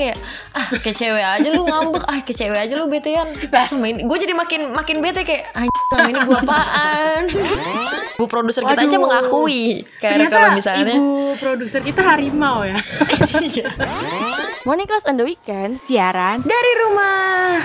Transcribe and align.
kayak 0.00 0.16
ah 0.56 0.68
kayak 0.80 0.96
cewek 0.96 1.20
aja 1.20 1.48
lu 1.52 1.62
ngambek. 1.68 2.02
Ah 2.08 2.18
kayak 2.24 2.38
cewek 2.40 2.60
aja 2.64 2.74
lu 2.80 2.88
betean. 2.88 3.28
Sama 3.68 3.84
ini 3.92 4.08
gue 4.08 4.16
jadi 4.16 4.32
makin 4.32 4.72
makin 4.72 5.04
bete 5.04 5.28
kayak 5.28 5.52
anjing 5.52 5.84
selama 5.92 6.08
ini 6.08 6.20
gue 6.24 6.38
apaan? 6.40 7.22
Bu 8.20 8.24
produser 8.28 8.64
kita 8.64 8.80
aja 8.84 8.96
mengakui 9.00 9.84
kayak 10.00 10.28
kalau 10.32 10.52
misalnya. 10.56 10.92
ibu 10.96 11.36
produser 11.36 11.80
kita 11.84 12.00
harimau 12.00 12.64
ya. 12.64 12.80
Morning 14.68 14.88
Class 14.88 15.04
on 15.08 15.16
the 15.20 15.24
Weekend 15.24 15.76
siaran 15.76 16.44
dari 16.44 16.72
rumah. 16.84 17.60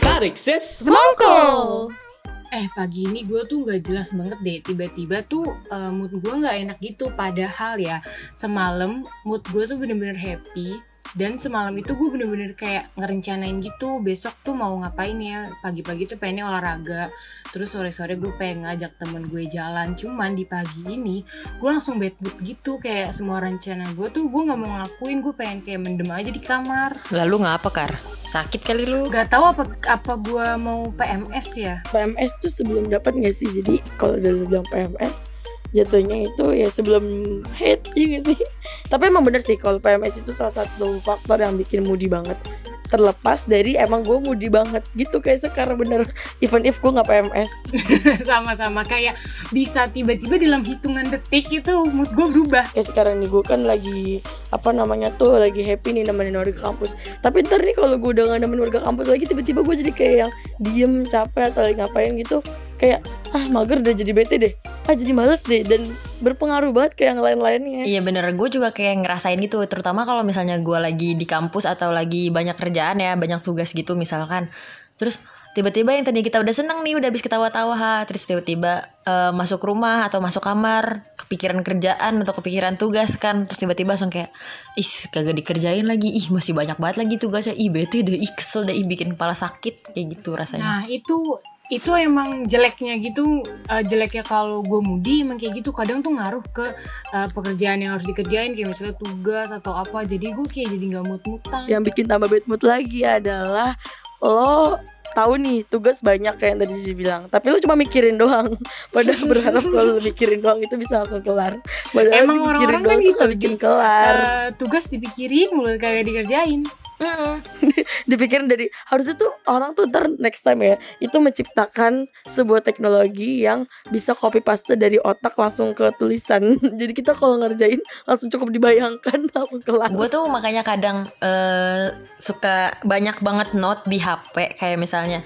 Tarik 0.00 0.36
sis. 0.40 0.80
Semongko. 0.80 2.05
Eh 2.54 2.66
pagi 2.72 3.10
ini 3.10 3.26
gue 3.26 3.42
tuh 3.46 3.66
nggak 3.66 3.80
jelas 3.86 4.14
banget 4.14 4.38
deh. 4.42 4.58
Tiba-tiba 4.62 5.26
tuh 5.26 5.50
eh, 5.70 5.90
mood 5.90 6.12
gue 6.14 6.32
nggak 6.32 6.56
enak 6.66 6.78
gitu. 6.78 7.10
Padahal 7.14 7.78
ya 7.78 7.98
semalam 8.32 9.02
mood 9.26 9.42
gue 9.50 9.62
tuh 9.66 9.76
bener-bener 9.78 10.16
happy 10.18 10.78
dan 11.14 11.38
semalam 11.38 11.70
itu 11.78 11.94
gue 11.94 12.08
bener-bener 12.10 12.56
kayak 12.58 12.90
ngerencanain 12.98 13.62
gitu 13.62 14.02
besok 14.02 14.34
tuh 14.42 14.56
mau 14.56 14.74
ngapain 14.82 15.14
ya? 15.20 15.52
Pagi-pagi 15.62 16.10
tuh 16.10 16.18
pengennya 16.18 16.50
olahraga. 16.50 17.12
Terus 17.54 17.76
sore-sore 17.76 18.18
gue 18.18 18.32
pengen 18.34 18.66
ngajak 18.66 18.98
temen 18.98 19.28
gue 19.30 19.46
jalan. 19.46 19.94
Cuman 19.94 20.34
di 20.34 20.42
pagi 20.48 20.82
ini 20.88 21.22
gue 21.62 21.68
langsung 21.70 22.02
bad 22.02 22.16
mood 22.18 22.36
gitu. 22.42 22.82
Kayak 22.82 23.14
semua 23.14 23.38
rencana 23.38 23.86
gue 23.94 24.08
tuh 24.10 24.26
gue 24.26 24.42
nggak 24.50 24.58
mau 24.58 24.70
ngelakuin. 24.80 25.18
Gue 25.22 25.34
pengen 25.36 25.58
kayak 25.62 25.80
mendem 25.86 26.10
aja 26.10 26.30
di 26.32 26.42
kamar. 26.42 26.98
Lalu 27.14 27.46
ngapa 27.46 27.68
kar? 27.70 27.92
Sakit 28.26 28.66
kali 28.66 28.90
lu? 28.90 29.06
Gak 29.06 29.30
tahu 29.30 29.54
apa 29.54 29.62
apa 29.86 30.12
gue 30.18 30.46
mau 30.58 30.90
PMS 30.90 31.48
ya? 31.54 31.78
PMS 31.94 32.42
tuh 32.42 32.50
sebelum 32.50 32.90
dapat 32.90 33.14
nggak 33.14 33.36
sih? 33.36 33.46
Jadi 33.46 33.78
kalau 33.94 34.18
udah 34.18 34.30
lu 34.34 34.44
bilang 34.50 34.66
PMS 34.66 35.35
jatuhnya 35.76 36.24
itu 36.24 36.44
ya 36.56 36.68
sebelum 36.72 37.04
head 37.52 37.84
ya 37.92 38.18
gak 38.18 38.32
sih? 38.32 38.38
Tapi 38.86 39.02
emang 39.10 39.26
bener 39.26 39.42
sih 39.42 39.58
kalau 39.58 39.82
PMS 39.82 40.22
itu 40.22 40.32
salah 40.32 40.64
satu 40.64 40.98
faktor 41.02 41.42
yang 41.42 41.58
bikin 41.58 41.84
moody 41.84 42.08
banget. 42.08 42.38
Terlepas 42.86 43.50
dari 43.50 43.74
emang 43.74 44.06
gue 44.06 44.14
moody 44.22 44.46
banget 44.46 44.86
gitu 44.94 45.18
kayak 45.18 45.42
sekarang 45.42 45.74
bener. 45.74 46.06
Even 46.38 46.62
if 46.62 46.78
gue 46.78 46.94
nggak 46.94 47.10
PMS 47.10 47.50
sama-sama 48.30 48.86
kayak 48.86 49.18
bisa 49.50 49.90
tiba-tiba 49.90 50.38
dalam 50.38 50.62
hitungan 50.62 51.10
detik 51.10 51.50
itu 51.50 51.72
mood 51.90 52.08
gue 52.14 52.26
berubah. 52.30 52.70
Kayak 52.70 52.94
sekarang 52.94 53.18
nih 53.18 53.28
gue 53.28 53.42
kan 53.42 53.66
lagi 53.66 54.22
apa 54.54 54.70
namanya 54.70 55.10
tuh 55.10 55.34
lagi 55.34 55.66
happy 55.66 55.98
nih 55.98 56.06
nemenin 56.06 56.38
warga 56.38 56.54
kampus. 56.54 56.94
Tapi 57.26 57.42
ntar 57.42 57.58
nih 57.66 57.74
kalau 57.74 57.98
gue 57.98 58.10
udah 58.14 58.38
gak 58.38 58.40
nemenin 58.46 58.62
warga 58.70 58.80
kampus 58.86 59.10
lagi 59.10 59.24
tiba-tiba 59.26 59.66
gue 59.66 59.74
jadi 59.82 59.92
kayak 59.92 60.14
yang 60.22 60.32
diem 60.62 60.94
capek 61.10 61.50
atau 61.50 61.66
lagi 61.66 61.76
ngapain 61.82 62.14
gitu 62.22 62.38
kayak 62.76 63.00
ah 63.34 63.44
mager 63.52 63.80
udah 63.82 63.94
jadi 63.96 64.12
bete 64.12 64.36
deh. 64.40 64.52
Ah 64.86 64.94
jadi 64.94 65.12
males 65.12 65.42
deh. 65.44 65.64
Dan 65.66 65.84
berpengaruh 66.20 66.72
banget 66.72 66.92
kayak 66.96 67.10
yang 67.16 67.20
lain-lainnya. 67.20 67.82
Iya 67.84 68.00
bener, 68.00 68.24
gue 68.32 68.48
juga 68.48 68.72
kayak 68.72 69.04
ngerasain 69.04 69.36
gitu 69.42 69.60
Terutama 69.68 70.08
kalau 70.08 70.24
misalnya 70.24 70.56
gue 70.56 70.78
lagi 70.80 71.12
di 71.12 71.26
kampus 71.28 71.68
atau 71.68 71.92
lagi 71.92 72.32
banyak 72.32 72.56
kerjaan 72.56 73.02
ya 73.02 73.12
Banyak 73.18 73.44
tugas 73.44 73.76
gitu 73.76 73.98
misalkan. 73.98 74.48
Terus 74.96 75.20
tiba-tiba 75.52 75.92
yang 75.92 76.04
tadi 76.08 76.24
kita 76.24 76.40
udah 76.40 76.54
seneng 76.56 76.80
nih 76.80 76.96
Udah 76.96 77.08
habis 77.12 77.20
ketawa-tawa 77.20 77.74
ha. 77.76 77.94
Terus 78.08 78.24
tiba-tiba 78.24 78.88
eh, 79.04 79.32
masuk 79.36 79.60
rumah 79.60 80.08
atau 80.08 80.24
masuk 80.24 80.40
kamar 80.40 81.04
Kepikiran 81.20 81.60
kerjaan 81.60 82.24
atau 82.24 82.32
kepikiran 82.32 82.80
tugas 82.80 83.20
kan 83.20 83.44
Terus 83.44 83.60
tiba-tiba 83.60 83.92
langsung 83.92 84.08
kayak 84.08 84.32
Ih 84.80 84.88
kagak 85.12 85.36
dikerjain 85.36 85.84
lagi. 85.84 86.16
Ih 86.16 86.32
masih 86.32 86.56
banyak 86.56 86.80
banget 86.80 86.96
lagi 87.04 87.14
tugasnya. 87.20 87.52
Ih 87.56 87.68
bete 87.68 88.00
deh, 88.00 88.16
ih 88.16 88.32
kesel 88.32 88.64
deh, 88.64 88.76
ih 88.76 88.88
bikin 88.88 89.12
kepala 89.16 89.36
sakit. 89.36 89.92
Kayak 89.92 90.20
gitu 90.20 90.36
rasanya. 90.36 90.64
Nah 90.64 90.82
itu 90.88 91.40
itu 91.66 91.90
emang 91.98 92.46
jeleknya 92.46 92.94
gitu 93.02 93.42
eh, 93.66 93.82
jeleknya 93.82 94.22
kalau 94.22 94.62
gue 94.62 94.80
moody 94.82 95.26
emang 95.26 95.38
kayak 95.38 95.58
gitu. 95.58 95.74
Kadang 95.74 95.98
tuh 96.02 96.14
ngaruh 96.14 96.44
ke 96.54 96.66
eh, 97.10 97.28
pekerjaan 97.34 97.82
yang 97.82 97.98
harus 97.98 98.06
dikerjain 98.06 98.54
kayak 98.54 98.68
misalnya 98.70 98.94
tugas 98.94 99.48
atau 99.50 99.74
apa. 99.74 100.06
Jadi 100.06 100.30
gue 100.30 100.46
kayak 100.46 100.68
jadi 100.70 100.84
nggak 100.96 101.04
mood-moodan 101.06 101.62
yang 101.66 101.82
bikin 101.82 102.06
tambah 102.06 102.30
bad 102.30 102.44
mood 102.46 102.62
lagi 102.62 103.02
adalah 103.02 103.74
lo 104.22 104.78
tahu 105.16 105.40
nih 105.40 105.64
tugas 105.64 106.04
banyak 106.04 106.36
kayak 106.36 106.50
yang 106.56 106.60
tadi 106.60 106.74
dibilang 106.84 107.22
tapi 107.32 107.48
lo 107.48 107.58
cuma 107.58 107.74
mikirin 107.74 108.14
doang. 108.14 108.54
Padahal 108.94 109.24
berharap 109.26 109.64
kalau 109.66 109.90
lo 109.98 110.00
mikirin 110.08 110.38
doang 110.38 110.62
itu 110.62 110.74
bisa 110.78 111.02
langsung 111.02 111.22
kelar. 111.24 111.58
Padahal 111.90 112.30
Emang 112.30 112.38
mikirin 112.46 112.78
orang-orang 112.78 112.82
kan 112.86 112.98
gitu, 113.02 113.24
bikin 113.34 113.54
kelar. 113.58 114.14
Eh, 114.14 114.48
tugas 114.54 114.86
dipikirin 114.86 115.50
mulai 115.50 115.82
kagak 115.82 116.06
dikerjain 116.06 116.62
Dipikirin 118.10 118.48
dari 118.48 118.72
harusnya 118.88 119.14
tuh 119.16 119.30
orang 119.48 119.76
tuh 119.76 119.88
ntar 119.88 120.08
next 120.16 120.42
time 120.42 120.64
ya 120.64 120.76
itu 120.98 121.16
menciptakan 121.20 122.08
sebuah 122.24 122.64
teknologi 122.64 123.44
yang 123.44 123.68
bisa 123.92 124.16
copy 124.16 124.40
paste 124.40 124.74
dari 124.74 124.96
otak 125.00 125.36
langsung 125.36 125.76
ke 125.76 125.92
tulisan. 126.00 126.56
Jadi 126.80 126.92
kita 126.96 127.12
kalau 127.12 127.36
ngerjain 127.40 127.80
langsung 128.08 128.32
cukup 128.32 128.48
dibayangkan 128.52 129.28
langsung 129.36 129.60
kelar 129.60 129.92
Gue 129.92 130.08
tuh 130.08 130.24
makanya 130.28 130.64
kadang 130.64 131.08
eh, 131.20 131.92
suka 132.16 132.76
banyak 132.82 133.20
banget 133.20 133.52
note 133.52 133.84
di 133.84 134.00
HP 134.00 134.56
kayak 134.56 134.78
misalnya 134.80 135.20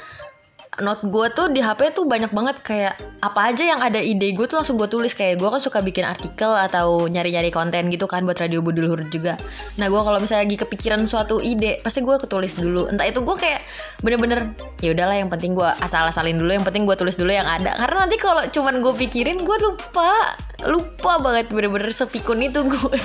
note 0.79 1.03
gue 1.03 1.27
tuh 1.35 1.51
di 1.51 1.59
HP 1.59 1.91
tuh 1.91 2.07
banyak 2.07 2.31
banget 2.31 2.63
kayak 2.63 2.95
apa 3.19 3.51
aja 3.51 3.67
yang 3.67 3.83
ada 3.83 3.99
ide 3.99 4.31
gue 4.31 4.47
tuh 4.47 4.63
langsung 4.63 4.79
gue 4.79 4.87
tulis 4.87 5.11
kayak 5.19 5.43
gue 5.43 5.49
kan 5.51 5.59
suka 5.59 5.83
bikin 5.83 6.07
artikel 6.07 6.47
atau 6.55 7.11
nyari-nyari 7.11 7.51
konten 7.51 7.91
gitu 7.91 8.07
kan 8.07 8.23
buat 8.23 8.39
radio 8.39 8.63
Budul 8.63 8.87
juga. 9.11 9.35
Nah 9.83 9.91
gue 9.91 10.01
kalau 10.01 10.23
misalnya 10.23 10.47
lagi 10.47 10.57
kepikiran 10.63 11.03
suatu 11.11 11.43
ide 11.43 11.83
pasti 11.83 12.07
gue 12.07 12.15
ketulis 12.23 12.55
dulu. 12.55 12.87
Entah 12.87 13.03
itu 13.03 13.19
gue 13.19 13.37
kayak 13.37 13.67
bener-bener 13.99 14.55
ya 14.79 14.95
udahlah 14.95 15.19
yang 15.19 15.27
penting 15.27 15.59
gue 15.59 15.67
asal-asalin 15.83 16.39
dulu 16.39 16.55
yang 16.55 16.63
penting 16.63 16.87
gue 16.87 16.95
tulis 16.95 17.19
dulu 17.19 17.35
yang 17.35 17.51
ada 17.51 17.75
karena 17.75 18.07
nanti 18.07 18.17
kalau 18.23 18.47
cuman 18.47 18.79
gue 18.79 18.95
pikirin 18.95 19.43
gue 19.43 19.57
lupa 19.67 20.39
lupa 20.71 21.19
banget 21.19 21.51
bener-bener 21.51 21.91
sepikun 21.91 22.47
itu 22.47 22.63
gue. 22.63 22.99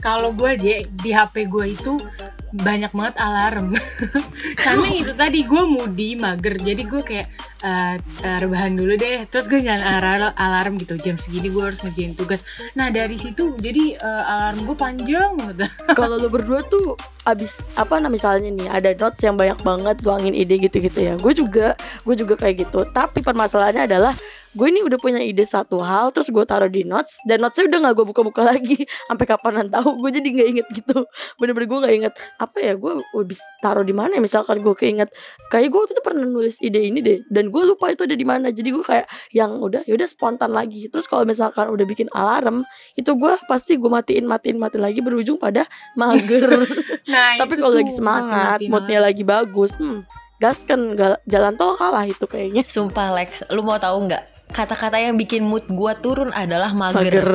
kalau 0.00 0.32
gue 0.32 0.56
aja 0.56 0.80
di 0.88 1.10
HP 1.12 1.50
gue 1.52 1.76
itu 1.76 2.00
banyak 2.50 2.90
banget 2.90 3.16
alarm. 3.22 3.74
Karena 4.64 4.88
itu 4.90 5.12
tadi 5.14 5.46
gue 5.46 5.62
moody 5.62 6.18
mager. 6.18 6.58
Jadi 6.58 6.82
gue 6.82 7.02
kayak 7.02 7.26
eh, 7.62 7.94
eh, 7.98 8.36
rebahan 8.42 8.74
dulu 8.74 8.98
deh. 8.98 9.26
Terus 9.30 9.46
gue 9.46 9.60
nyalain 9.62 10.34
alarm, 10.34 10.74
gitu. 10.78 10.98
Jam 10.98 11.14
segini 11.14 11.48
gue 11.48 11.62
harus 11.62 11.80
ngerjain 11.86 12.18
tugas. 12.18 12.42
Nah 12.74 12.90
dari 12.90 13.14
situ 13.16 13.54
jadi 13.58 13.98
eh, 13.98 14.24
alarm 14.34 14.66
gue 14.66 14.76
panjang 14.76 15.32
kalau 15.98 16.18
lo 16.18 16.28
berdua 16.28 16.62
tuh 16.66 16.98
abis 17.28 17.60
apa 17.76 18.00
nah 18.00 18.08
misalnya 18.08 18.48
nih 18.48 18.68
ada 18.72 18.90
notes 18.96 19.20
yang 19.20 19.36
banyak 19.36 19.60
banget 19.60 19.96
tuangin 20.02 20.34
ide 20.34 20.58
gitu-gitu 20.58 20.98
ya. 20.98 21.14
Gue 21.16 21.32
juga 21.32 21.78
gue 22.02 22.14
juga 22.18 22.34
kayak 22.34 22.66
gitu. 22.66 22.82
Tapi 22.90 23.22
permasalahannya 23.22 23.86
adalah 23.86 24.14
gue 24.50 24.66
ini 24.66 24.82
udah 24.82 24.98
punya 24.98 25.22
ide 25.22 25.46
satu 25.46 25.78
hal 25.78 26.10
terus 26.10 26.26
gue 26.26 26.42
taruh 26.42 26.66
di 26.66 26.82
notes 26.82 27.22
dan 27.22 27.38
notesnya 27.38 27.70
udah 27.70 27.78
nggak 27.86 27.94
gue 27.94 28.06
buka-buka 28.10 28.42
lagi. 28.52 28.82
Sampai 29.06 29.26
kapanan 29.30 29.70
tahu 29.70 30.02
gue 30.02 30.10
jadi 30.18 30.28
nggak 30.28 30.48
inget 30.50 30.66
gitu. 30.74 31.06
Bener-bener 31.38 31.66
gue 31.70 31.78
nggak 31.86 31.94
inget 31.94 32.14
apa 32.42 32.58
ya 32.58 32.72
gue 32.74 32.92
habis 33.14 33.38
taruh 33.62 33.86
di 33.86 33.94
mana 33.94 34.18
ya 34.18 34.22
misalkan 34.22 34.58
gue 34.58 34.74
keinget. 34.74 35.08
Kayak 35.54 35.70
gue 35.70 35.78
waktu 35.78 35.94
itu 35.94 36.02
pernah 36.02 36.24
nulis 36.26 36.56
ide 36.58 36.80
ini 36.82 36.98
deh 36.98 37.18
dan 37.30 37.54
gue 37.54 37.62
lupa 37.62 37.94
itu 37.94 38.02
ada 38.02 38.16
di 38.18 38.26
mana. 38.26 38.50
Jadi 38.50 38.68
gue 38.74 38.82
kayak 38.82 39.06
yang 39.30 39.62
udah 39.62 39.86
yaudah 39.86 40.08
spontan 40.10 40.50
lagi. 40.50 40.90
Terus 40.90 41.06
kalau 41.06 41.22
misalkan 41.22 41.70
udah 41.70 41.86
bikin 41.86 42.10
alarm 42.10 42.66
itu 42.98 43.14
gue 43.14 43.32
pasti 43.46 43.78
gue 43.78 43.90
matiin 43.90 44.26
matiin 44.26 44.58
matiin 44.58 44.82
lagi 44.82 44.98
berujung 44.98 45.38
pada 45.38 45.66
mager. 45.94 46.50
Nah 47.10 47.36
tapi 47.40 47.58
kalau 47.58 47.74
lagi 47.74 47.92
semangat 47.92 48.58
moodnya 48.70 49.02
lagi 49.02 49.26
bagus 49.26 49.74
hmm, 49.78 50.06
gas 50.38 50.62
kan 50.62 50.94
jalan 51.26 51.54
tol 51.58 51.74
kalah 51.76 52.06
itu 52.06 52.24
kayaknya. 52.24 52.62
Sumpah 52.66 53.12
Lex, 53.14 53.44
lu 53.50 53.60
mau 53.60 53.76
tahu 53.76 54.06
nggak? 54.08 54.39
Kata-kata 54.50 54.98
yang 54.98 55.14
bikin 55.14 55.46
mood 55.46 55.64
gua 55.70 55.94
turun 55.94 56.34
adalah 56.34 56.74
mager. 56.74 57.06
mager 57.06 57.30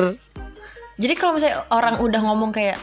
Jadi 0.96 1.14
kalau 1.16 1.36
misalnya 1.36 1.60
orang 1.68 2.00
udah 2.00 2.20
ngomong 2.24 2.56
kayak, 2.56 2.80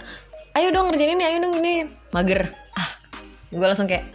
ayo 0.54 0.70
dong 0.70 0.94
ngerjain 0.94 1.18
ini, 1.18 1.24
ayo 1.26 1.38
dong 1.42 1.58
ini, 1.58 1.90
mager. 2.14 2.54
Ah, 2.78 2.90
gue 3.50 3.66
langsung 3.66 3.90
kayak, 3.90 4.06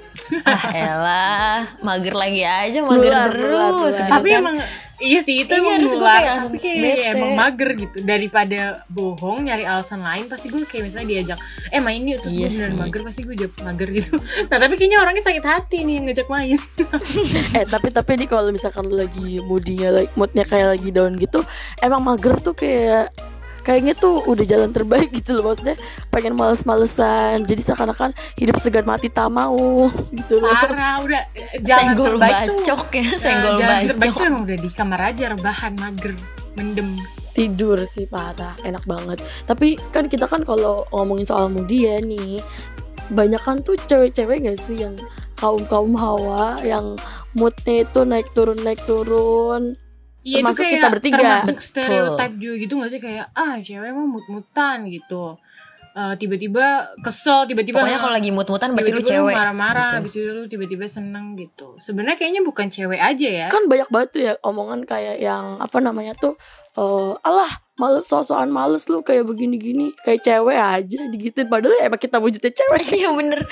ah 0.47 0.63
elah, 0.71 1.59
mager 1.83 2.15
lagi 2.15 2.47
aja, 2.47 2.79
mager 2.87 3.11
Nular, 3.11 3.27
terus. 3.35 3.95
gitu 3.99 4.07
tapi 4.07 4.31
kan. 4.31 4.43
emang 4.47 4.57
iya 4.99 5.21
sih 5.21 5.43
itu 5.43 5.51
Iya, 5.51 5.61
emang 5.61 5.79
nular 5.81 6.23
tapi 6.43 6.57
kayak 6.57 6.79
bete. 6.79 7.07
emang 7.13 7.33
mager 7.35 7.71
gitu. 7.77 7.97
Daripada 8.03 8.61
bohong 8.87 9.39
nyari 9.45 9.63
alasan 9.63 10.01
lain 10.01 10.27
pasti 10.27 10.47
gue 10.47 10.63
kayak 10.63 10.85
misalnya 10.85 11.09
diajak 11.09 11.39
eh 11.69 11.79
main 11.79 12.03
yuk. 12.03 12.19
Terus 12.21 12.33
Iya 12.33 12.41
gue 12.41 12.51
beneran 12.53 12.75
mager 12.77 13.01
pasti 13.03 13.21
gue 13.23 13.35
jawab 13.37 13.55
mager 13.63 13.89
gitu. 13.91 14.15
Nah 14.51 14.59
tapi 14.59 14.75
kayaknya 14.75 14.99
orangnya 14.99 15.25
sakit 15.25 15.45
hati 15.45 15.79
nih 15.83 15.95
yang 15.95 16.05
ngajak 16.07 16.29
main. 16.29 16.59
Eh 17.59 17.65
tapi 17.65 17.89
tapi 17.89 18.11
ini 18.15 18.27
kalau 18.27 18.49
misalkan 18.49 18.87
lagi 18.89 19.39
moodnya 19.41 19.89
like 19.91 20.13
moodnya 20.15 20.43
kayak 20.43 20.75
lagi 20.75 20.89
down 20.89 21.15
gitu 21.15 21.43
emang 21.79 22.01
mager 22.01 22.35
tuh 22.37 22.53
kayak 22.53 23.15
kayaknya 23.69 23.93
tuh 23.93 24.25
udah 24.25 24.49
jalan 24.49 24.73
terbaik 24.73 25.13
gitu 25.13 25.37
loh 25.37 25.53
maksudnya 25.53 25.77
pengen 26.09 26.33
males-malesan 26.33 27.45
jadi 27.45 27.61
seakan-akan 27.69 28.17
hidup 28.41 28.57
segan 28.57 28.89
mati 28.89 29.13
tak 29.13 29.29
mau 29.29 29.93
gitu 30.09 30.41
loh. 30.41 30.49
Parah 30.49 31.05
udah 31.05 31.23
jalan 31.61 31.93
senggol 31.93 32.17
terbaik 32.17 32.49
tuh 32.49 32.57
bacok 32.65 32.83
ya, 32.97 33.05
eh, 33.05 33.19
senggol 33.21 33.53
jalan 33.61 33.79
terbaik 33.93 34.09
bacok. 34.09 34.17
tuh 34.17 34.25
emang 34.25 34.43
udah 34.49 34.57
di 34.57 34.69
kamar 34.73 35.01
aja 35.13 35.25
rebahan 35.37 35.73
mager 35.77 36.13
mendem. 36.57 36.89
Tidur 37.37 37.79
sih 37.85 38.09
parah 38.09 38.57
enak 38.65 38.89
banget. 38.89 39.21
Tapi 39.45 39.77
kan 39.93 40.09
kita 40.09 40.25
kan 40.25 40.49
kalau 40.49 40.89
ngomongin 40.89 41.29
soal 41.29 41.53
ya 41.69 42.01
nih 42.01 42.41
banyak 43.13 43.41
kan 43.45 43.61
tuh 43.61 43.77
cewek-cewek 43.85 44.49
gak 44.49 44.59
sih 44.65 44.85
yang 44.85 44.97
kaum 45.37 45.65
kaum 45.69 45.93
hawa 45.97 46.61
yang 46.65 46.97
moodnya 47.33 47.85
itu 47.85 48.01
naik 48.05 48.29
turun 48.37 48.61
naik 48.61 48.81
turun 48.85 49.77
Iya 50.29 50.39
itu 50.45 50.53
kayak 50.55 50.73
kita 50.77 50.89
bertiga. 50.93 51.15
termasuk 51.17 51.57
Betul. 51.57 51.69
stereotip 51.73 52.33
juga 52.37 52.55
gitu 52.61 52.73
gak 52.77 52.91
sih 52.93 53.01
kayak 53.01 53.27
ah 53.33 53.55
cewek 53.57 53.91
mah 53.91 54.07
mut-mutan 54.07 54.79
gitu. 54.87 55.41
Eh, 55.99 56.15
tiba-tiba 56.15 56.95
kesel, 57.03 57.51
tiba-tiba 57.51 57.83
Pokoknya 57.83 57.99
kalau 57.99 58.15
lagi 58.15 58.31
mut-mutan 58.31 58.71
berarti 58.71 58.93
lu 58.95 59.03
cewek. 59.03 59.35
marah-marah, 59.35 59.89
gitu. 59.91 59.97
habis 59.99 60.13
itu 60.15 60.31
lu 60.31 60.45
tiba-tiba 60.47 60.87
seneng 60.87 61.35
gitu. 61.35 61.75
Sebenarnya 61.83 62.15
kayaknya 62.15 62.47
bukan 62.47 62.71
cewek 62.71 63.01
aja 63.03 63.29
ya. 63.29 63.47
kan 63.51 63.67
banyak 63.67 63.89
banget 63.91 64.09
tuh 64.15 64.23
ya 64.23 64.33
omongan 64.47 64.87
kayak 64.87 65.19
yang 65.19 65.59
apa 65.59 65.83
namanya 65.83 66.15
tuh 66.15 66.39
eh 66.79 67.13
alah 67.19 67.51
males 67.79 68.11
sosokan 68.11 68.51
males 68.51 68.91
lu 68.91 69.07
kayak 69.07 69.23
begini-gini. 69.23 69.95
Kayak 70.03 70.21
cewek 70.27 70.59
aja 70.59 71.01
digituin. 71.09 71.47
Padahal 71.47 71.79
emang 71.79 72.03
kita 72.03 72.19
wujudnya 72.19 72.51
cewek. 72.51 72.85
Iya 72.99 73.15
bener. 73.15 73.47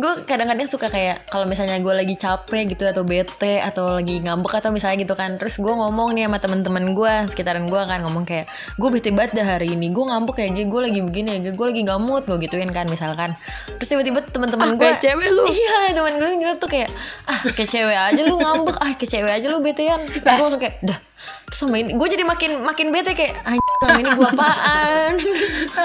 Gue 0.00 0.12
kadang-kadang 0.24 0.64
suka 0.64 0.88
kayak 0.88 1.28
Kalau 1.28 1.44
misalnya 1.44 1.76
gue 1.76 1.92
lagi 1.92 2.16
capek 2.16 2.72
gitu 2.72 2.88
Atau 2.88 3.04
bete 3.04 3.60
Atau 3.60 4.00
lagi 4.00 4.20
ngambek 4.24 4.64
Atau 4.64 4.72
misalnya 4.72 5.04
gitu 5.04 5.12
kan. 5.12 5.36
Terus 5.36 5.60
gue 5.60 5.68
ngomong 5.68 6.16
nih 6.16 6.24
sama 6.24 6.40
temen-temen 6.40 6.96
gue 6.96 7.12
Sekitaran 7.28 7.68
gue 7.68 7.82
kan 7.84 8.00
Ngomong 8.00 8.24
kayak 8.24 8.48
Gue 8.80 8.88
bete 8.88 9.12
banget 9.12 9.36
dah 9.36 9.56
hari 9.58 9.76
ini. 9.76 9.92
Gue 9.92 10.08
ngambek 10.08 10.40
kayak 10.40 10.56
Gue 10.72 10.80
lagi 10.88 11.00
begini 11.04 11.28
ya. 11.36 11.52
Gue 11.52 11.66
lagi 11.68 11.82
gamut 11.84 12.24
Gue 12.24 12.40
gituin 12.40 12.72
kan 12.72 12.88
misalkan. 12.88 13.36
Terus 13.76 13.88
tiba-tiba 13.92 14.24
ah, 14.24 14.30
temen-temen 14.32 14.68
gue 14.80 14.90
cewek 15.04 15.28
lu. 15.28 15.44
Iya 15.44 15.76
temen 15.92 16.14
gue 16.16 16.30
gitu 16.40 16.54
tuh 16.56 16.70
kayak 16.72 16.88
Ah 17.28 17.40
kayak 17.44 17.68
cewek 17.68 17.98
aja 17.98 18.20
lu 18.24 18.40
ngambek. 18.40 18.76
Ah 18.80 18.92
kayak 18.96 19.10
cewek 19.12 19.32
aja 19.36 19.46
lu 19.52 19.60
betean. 19.60 20.00
Terus 20.08 20.24
gue 20.24 20.44
langsung 20.48 20.62
kayak 20.62 20.80
Dah 20.80 21.07
Terus 21.44 21.58
sama 21.58 21.76
ini 21.76 21.92
Gue 21.92 22.06
jadi 22.06 22.22
makin 22.22 22.60
makin 22.60 22.88
bete 22.88 23.12
kayak 23.12 23.40
Anjir 23.42 23.72
selama 23.78 23.98
ini 23.98 24.10
gue 24.10 24.28
apaan 24.28 25.12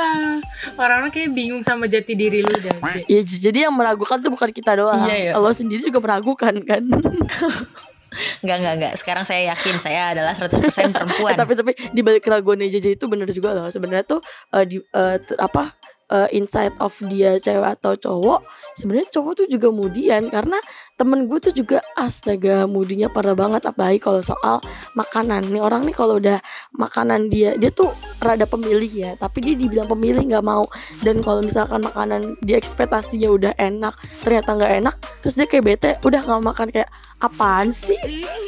Orang-orang 0.79 1.09
kayak 1.09 1.29
bingung 1.31 1.61
sama 1.61 1.85
jati 1.85 2.13
diri 2.13 2.39
lu 2.39 2.53
dah. 2.53 2.77
J. 2.93 3.05
ya 3.05 3.19
jadi 3.21 3.59
yang 3.65 3.73
meragukan 3.73 4.17
tuh 4.17 4.29
bukan 4.29 4.49
kita 4.49 4.75
doang 4.75 5.03
Iya, 5.03 5.15
iya. 5.29 5.31
lo 5.35 5.49
sendiri 5.49 5.81
juga 5.81 5.99
meragukan 5.99 6.53
kan 6.59 6.83
Enggak 8.43 8.57
enggak 8.59 8.73
enggak 8.77 8.93
Sekarang 8.93 9.25
saya 9.25 9.49
yakin 9.49 9.75
Saya 9.77 10.13
adalah 10.13 10.31
100% 10.31 10.61
perempuan 10.91 11.33
Eh, 11.33 11.39
tapi 11.39 11.53
tapi 11.55 11.71
di 11.89 12.01
balik 12.01 12.21
keraguannya 12.21 12.69
JJ 12.69 12.93
itu 12.93 13.05
bener 13.07 13.25
juga 13.27 13.53
loh 13.53 13.67
sebenarnya 13.67 14.05
tuh 14.05 14.21
eh, 14.51 14.63
di 14.63 14.77
eh, 14.77 15.17
ter- 15.17 15.39
apa 15.39 15.73
eh, 16.13 16.29
inside 16.37 16.77
of 16.77 16.93
dia 17.09 17.41
cewek 17.41 17.73
atau 17.81 17.97
cowok 17.97 18.45
sebenarnya 18.77 19.09
cowok 19.09 19.33
tuh 19.43 19.47
juga 19.49 19.69
mudian 19.73 20.29
karena 20.29 20.57
temen 20.93 21.25
gue 21.25 21.41
tuh 21.41 21.53
juga 21.53 21.81
astaga 21.97 22.69
mudinya 22.69 23.09
parah 23.09 23.33
banget 23.33 23.65
apalagi 23.65 23.97
kalau 23.97 24.21
soal 24.21 24.61
makanan. 24.93 25.49
Nih 25.49 25.61
orang 25.61 25.83
nih 25.89 25.95
kalau 25.97 26.21
udah 26.21 26.37
makanan 26.77 27.33
dia 27.33 27.57
dia 27.57 27.73
tuh 27.73 27.89
rada 28.21 28.45
pemilih 28.45 28.87
ya 28.87 29.11
tapi 29.17 29.41
dia 29.41 29.57
dibilang 29.57 29.89
pemilih 29.89 30.21
nggak 30.29 30.45
mau. 30.45 30.69
Dan 31.01 31.25
kalau 31.25 31.41
misalkan 31.41 31.81
makanan 31.81 32.37
dia 32.45 32.61
ekspektasinya 32.61 33.29
udah 33.33 33.51
enak 33.57 33.97
ternyata 34.21 34.49
nggak 34.53 34.73
enak 34.85 34.95
terus 35.25 35.33
dia 35.33 35.49
kayak 35.49 35.65
bete 35.65 35.91
udah 36.05 36.21
nggak 36.21 36.43
makan. 36.45 36.67
Kayak 36.69 36.89
apaan 37.17 37.73
sih? 37.73 37.97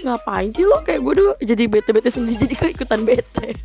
Ngapain 0.06 0.50
sih 0.54 0.66
lo? 0.70 0.86
Kayak 0.86 1.02
gue 1.02 1.14
tuh 1.18 1.32
jadi 1.42 1.64
bete 1.66 1.90
bete 1.98 2.10
sendiri 2.14 2.38
jadi 2.46 2.54
kayak 2.56 2.72
ikutan 2.78 3.02
bete. 3.04 3.58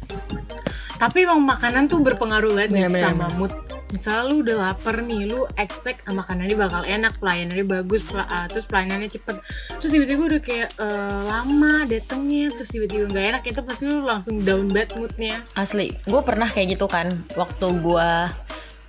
Tapi 0.97 1.25
emang 1.25 1.41
makanan 1.45 1.89
tuh 1.89 2.01
berpengaruh 2.01 2.53
banget 2.57 2.77
Bener-bener. 2.77 3.13
sama 3.13 3.29
mood. 3.37 3.53
Misalnya 3.91 4.23
lu 4.31 4.47
udah 4.47 4.57
lapar 4.71 5.03
nih, 5.03 5.27
lu 5.27 5.45
expect 5.59 6.07
ah, 6.07 6.15
makanannya 6.15 6.55
bakal 6.55 6.83
enak, 6.87 7.19
pelayanannya 7.19 7.67
bagus, 7.67 8.07
pela- 8.07 8.31
ah, 8.31 8.47
terus 8.47 8.65
pelayanannya 8.71 9.11
cepet. 9.11 9.37
Terus 9.83 9.91
tiba-tiba 9.91 10.23
udah 10.31 10.41
kayak 10.41 10.71
eh, 10.79 11.21
lama 11.27 11.75
datengnya, 11.91 12.55
terus 12.55 12.71
tiba-tiba 12.71 13.11
nggak 13.11 13.27
enak, 13.35 13.43
itu 13.51 13.61
pasti 13.67 13.83
lu 13.91 14.07
langsung 14.07 14.39
down 14.47 14.71
bad 14.71 14.95
moodnya. 14.95 15.43
Asli, 15.59 15.91
gue 16.07 16.21
pernah 16.23 16.47
kayak 16.47 16.79
gitu 16.79 16.87
kan 16.87 17.11
Waktu 17.35 17.67
gue 17.83 18.11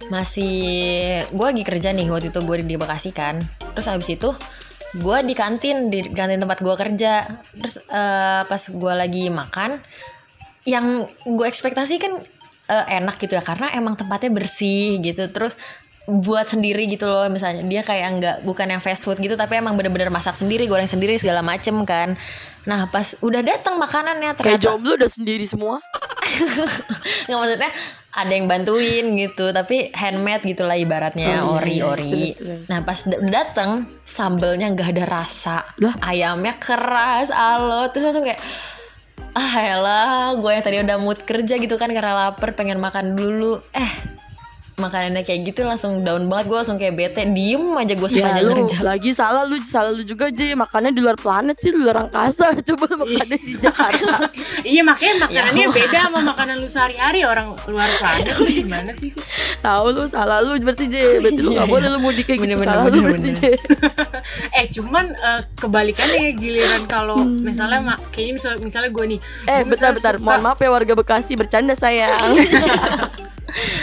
masih 0.10 0.56
Gue 1.30 1.46
lagi 1.54 1.64
kerja 1.64 1.94
nih 1.94 2.10
Waktu 2.10 2.34
itu 2.34 2.40
gue 2.42 2.58
di 2.66 2.76
Bekasi 2.76 3.14
kan 3.14 3.38
Terus 3.78 3.88
habis 3.88 4.10
itu 4.10 4.34
Gue 4.98 5.18
di 5.24 5.38
kantin 5.38 5.94
Di 5.94 6.04
kantin 6.12 6.42
tempat 6.42 6.60
gue 6.60 6.76
kerja 6.76 7.30
Terus 7.56 7.76
eh, 7.86 8.42
pas 8.44 8.64
gue 8.66 8.94
lagi 8.94 9.30
makan 9.30 9.78
Yang 10.66 11.12
gue 11.26 11.46
ekspektasi 11.48 11.96
kan 12.02 12.14
eh, 12.66 12.98
Enak 12.98 13.18
gitu 13.18 13.34
ya 13.34 13.42
Karena 13.42 13.72
emang 13.72 13.94
tempatnya 13.94 14.30
bersih 14.32 15.00
gitu 15.00 15.26
Terus 15.28 15.56
buat 16.04 16.44
sendiri 16.44 16.90
gitu 16.90 17.06
loh 17.06 17.30
misalnya 17.30 17.62
dia 17.62 17.86
kayak 17.86 18.08
nggak 18.18 18.38
bukan 18.42 18.68
yang 18.68 18.82
fast 18.82 19.06
food 19.06 19.22
gitu 19.22 19.38
tapi 19.38 19.54
emang 19.56 19.78
bener-bener 19.78 20.10
masak 20.10 20.34
sendiri 20.34 20.66
goreng 20.66 20.90
sendiri 20.90 21.14
segala 21.16 21.46
macem 21.46 21.78
kan 21.86 22.18
nah 22.66 22.90
pas 22.90 23.16
udah 23.22 23.40
datang 23.40 23.78
makanannya 23.78 24.34
kayak 24.34 24.58
ternyata 24.58 24.66
jomblo 24.66 24.98
udah 24.98 25.08
sendiri 25.08 25.46
semua 25.46 25.78
nggak 27.30 27.38
maksudnya 27.38 27.72
ada 28.12 28.32
yang 28.34 28.46
bantuin 28.46 29.06
gitu 29.16 29.54
tapi 29.54 29.94
handmade 29.94 30.44
gitulah 30.44 30.76
ibaratnya 30.76 31.46
Oh, 31.46 31.56
ori 31.56 31.70
iya, 31.72 31.78
iya. 31.78 31.86
ori 31.86 32.12
Terus, 32.34 32.36
terus. 32.36 32.62
nah 32.66 32.80
pas 32.82 33.00
d- 33.00 33.22
dateng 33.24 33.72
sambelnya 34.04 34.68
nggak 34.68 34.90
ada 34.92 35.06
rasa 35.06 35.64
Lah? 35.80 35.96
ayamnya 36.02 36.58
keras 36.58 37.30
alo 37.30 37.88
terus 37.88 38.10
langsung 38.10 38.26
kayak 38.26 38.42
ah 39.32 39.56
elah 39.64 40.36
gue 40.36 40.52
yang 40.52 40.64
tadi 40.64 40.78
udah 40.84 40.98
mood 41.00 41.20
kerja 41.24 41.56
gitu 41.60 41.76
kan 41.80 41.92
karena 41.92 42.32
lapar 42.32 42.52
pengen 42.56 42.80
makan 42.80 43.16
dulu. 43.16 43.64
Eh 43.72 43.92
makanannya 44.74 45.22
kayak 45.22 45.42
gitu 45.46 45.62
langsung 45.62 46.02
down 46.02 46.26
banget. 46.26 46.46
Gue 46.46 46.58
langsung 46.58 46.76
kayak 46.76 46.94
bete 46.94 47.22
diem 47.28 47.60
aja 47.74 47.92
gue 47.92 48.04
ya 48.04 48.14
sepanjang 48.14 48.44
lu 48.44 48.54
kerja 48.62 48.80
lagi 48.82 49.10
salah 49.12 49.44
lu 49.44 49.56
salah 49.62 49.92
lu 49.92 50.02
juga 50.02 50.28
aja 50.28 50.44
makannya 50.54 50.92
di 50.92 51.02
luar 51.02 51.16
planet 51.16 51.56
sih 51.56 51.70
di 51.70 51.80
luar 51.80 52.06
angkasa. 52.06 52.56
Coba 52.68 52.86
makannya 52.96 53.38
di 53.38 53.54
Jakarta. 53.58 54.16
Iya 54.64 54.82
makanya 54.82 55.26
makanannya 55.26 55.64
Ya. 55.64 55.74
beda 55.74 56.00
sama 56.04 56.20
makanan 56.24 56.56
lu 56.58 56.68
sehari-hari 56.68 57.22
orang 57.24 57.58
luar 57.66 57.90
planet. 57.96 58.34
Lu 58.36 58.46
gimana 58.62 58.92
sih? 58.94 59.10
Tahu 59.60 59.86
lu 59.92 60.04
salah 60.06 60.40
lu 60.40 60.54
berarti 60.56 60.86
J 60.86 60.96
berarti 61.20 61.42
lu 61.42 61.52
Iya, 61.52 61.58
gak 61.58 61.68
iya. 61.68 61.74
boleh 61.74 61.88
lu 61.90 62.00
mudik 62.00 62.26
kayak 62.26 62.40
gitu. 62.40 62.54
Salah 62.62 62.86
lu 62.86 63.00
berarti 63.02 63.30
J 63.32 63.42
eh 64.52 64.66
cuman 64.70 65.06
eh, 65.12 65.42
kebalikannya 65.56 66.20
ya 66.22 66.34
giliran 66.34 66.84
kalau 66.86 67.18
misalnya 67.22 67.80
ma- 67.84 68.02
kayaknya 68.10 68.34
misal 68.38 68.52
misalnya 68.60 68.90
gue 68.90 69.06
nih 69.08 69.20
Hmm. 69.22 69.50
eh 69.50 69.60
gua 69.60 69.66
bentar 69.66 69.66
misalnya 69.66 69.94
bentar. 69.98 70.14
suka- 70.14 70.26
mohon 70.26 70.42
maaf 70.42 70.60
ya 70.60 70.70
warga 70.70 70.94
Bekasi. 70.94 71.34
Bercanda 71.34 71.74
sayang 71.74 72.12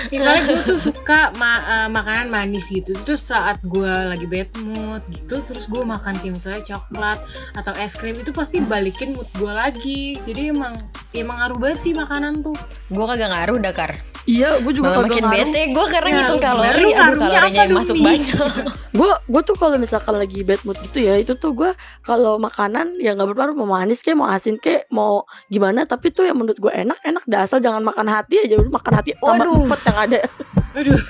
misalnya 0.08 0.40
gue 0.48 0.58
tuh 0.64 0.80
suka 0.80 1.32
ma- 1.36 1.64
eh, 1.64 1.88
makanan 1.92 2.28
manis 2.32 2.68
gitu. 2.68 2.92
Terus 3.04 3.28
saat 3.28 3.60
gue 3.62 3.88
lagi 3.88 4.24
bad 4.24 4.50
mood 4.62 5.02
gitu 5.12 5.40
terus 5.44 5.68
gue 5.68 5.82
makan 5.84 6.16
kayak 6.18 6.34
misalnya 6.36 6.62
coklat 6.64 7.18
atau 7.56 7.72
es 7.76 7.94
krim 7.96 8.16
itu 8.16 8.32
pasti 8.32 8.60
balikin 8.60 9.14
mood 9.16 9.28
gue 9.36 9.52
lagi. 9.52 10.16
Jadi 10.24 10.52
emang 10.52 10.76
emang 11.12 11.40
ngaruh 11.40 11.58
banget 11.60 11.78
sih 11.84 11.92
makanan 11.96 12.40
tuh. 12.44 12.56
Gue 12.88 13.04
kagak 13.04 13.30
ngaruh 13.32 13.58
dakar 13.60 13.92
iya 14.28 14.60
gue 14.60 14.72
juga 14.76 14.92
malah 14.92 15.00
kagak 15.00 15.08
makin 15.08 15.24
ngaruh. 15.24 15.40
bete. 15.48 15.62
Gue 15.72 15.84
karena 15.88 16.08
Ya, 16.08 16.16
ngitung 16.20 16.40
kalori 16.40 16.68
aduh 16.68 16.90
ngaruhnya 16.92 16.98
kalorinya 17.00 17.40
apa 17.40 17.62
yang 17.64 17.72
masuk 17.72 17.96
banyak. 17.98 18.36
Gue 18.98 19.10
gue 19.14 19.42
tuh 19.42 19.54
kalau 19.54 19.76
misalkan 19.76 20.10
lagi 20.12 20.40
bad 20.42 20.58
mood 20.62 20.76
gitu 20.80 20.98
ya 21.00 21.14
itu 21.16 21.32
tuh 21.32 21.54
gue 21.54 21.70
kalau 22.02 22.34
makanan 22.36 22.98
ya 22.98 23.14
nggak 23.14 23.30
berpengaruh 23.30 23.54
mau 23.54 23.70
manis 23.70 24.02
kayak 24.02 24.18
mau 24.18 24.26
asin 24.26 24.58
kayak 24.58 24.90
mau 24.90 25.22
gimana 25.46 25.86
tapi 25.86 26.10
tuh 26.10 26.26
yang 26.26 26.34
menurut 26.34 26.58
gue 26.58 26.68
enak 26.68 26.98
enak 27.00 27.22
dah 27.24 27.40
asal 27.42 27.56
jangan 27.58 27.78
makan 27.80 28.04
hati 28.04 28.42
aja 28.42 28.58
udah 28.58 28.72
makan 28.74 28.92
hati 28.94 29.14
tambah 29.14 29.38
Waduh. 29.38 29.64
empat 29.64 29.80
yang 29.86 29.98
ada. 30.02 30.18
Aduh. 30.78 31.00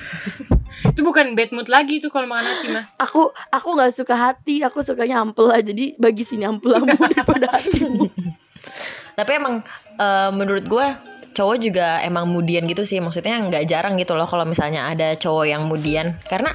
Itu 0.85 1.01
bukan 1.01 1.33
bad 1.33 1.49
mood 1.49 1.67
lagi 1.67 1.97
tuh 1.97 2.07
kalau 2.07 2.29
makan 2.29 2.45
hati 2.45 2.67
mah. 2.69 2.85
Aku 3.01 3.25
aku 3.49 3.67
nggak 3.73 3.91
suka 3.97 4.13
hati 4.13 4.61
aku 4.61 4.79
sukanya 4.79 5.19
ampel 5.19 5.49
aja 5.49 5.65
jadi 5.65 5.97
bagi 5.97 6.21
sini 6.21 6.45
ampel 6.45 6.77
ampel 6.77 6.93
daripada 7.09 7.51
hatimu. 7.51 8.05
Tapi 9.13 9.31
emang 9.33 9.65
eh, 9.97 10.29
menurut 10.31 10.63
gue 10.63 10.87
cowok 11.39 11.55
juga 11.57 12.03
emang 12.03 12.27
mudian 12.27 12.67
gitu 12.67 12.83
sih. 12.83 12.99
Maksudnya 12.99 13.39
nggak 13.41 13.63
jarang 13.63 13.95
gitu 13.95 14.13
loh 14.13 14.27
kalau 14.27 14.43
misalnya 14.43 14.85
ada 14.85 15.15
cowok 15.15 15.45
yang 15.47 15.63
mudian. 15.63 16.19
Karena 16.21 16.51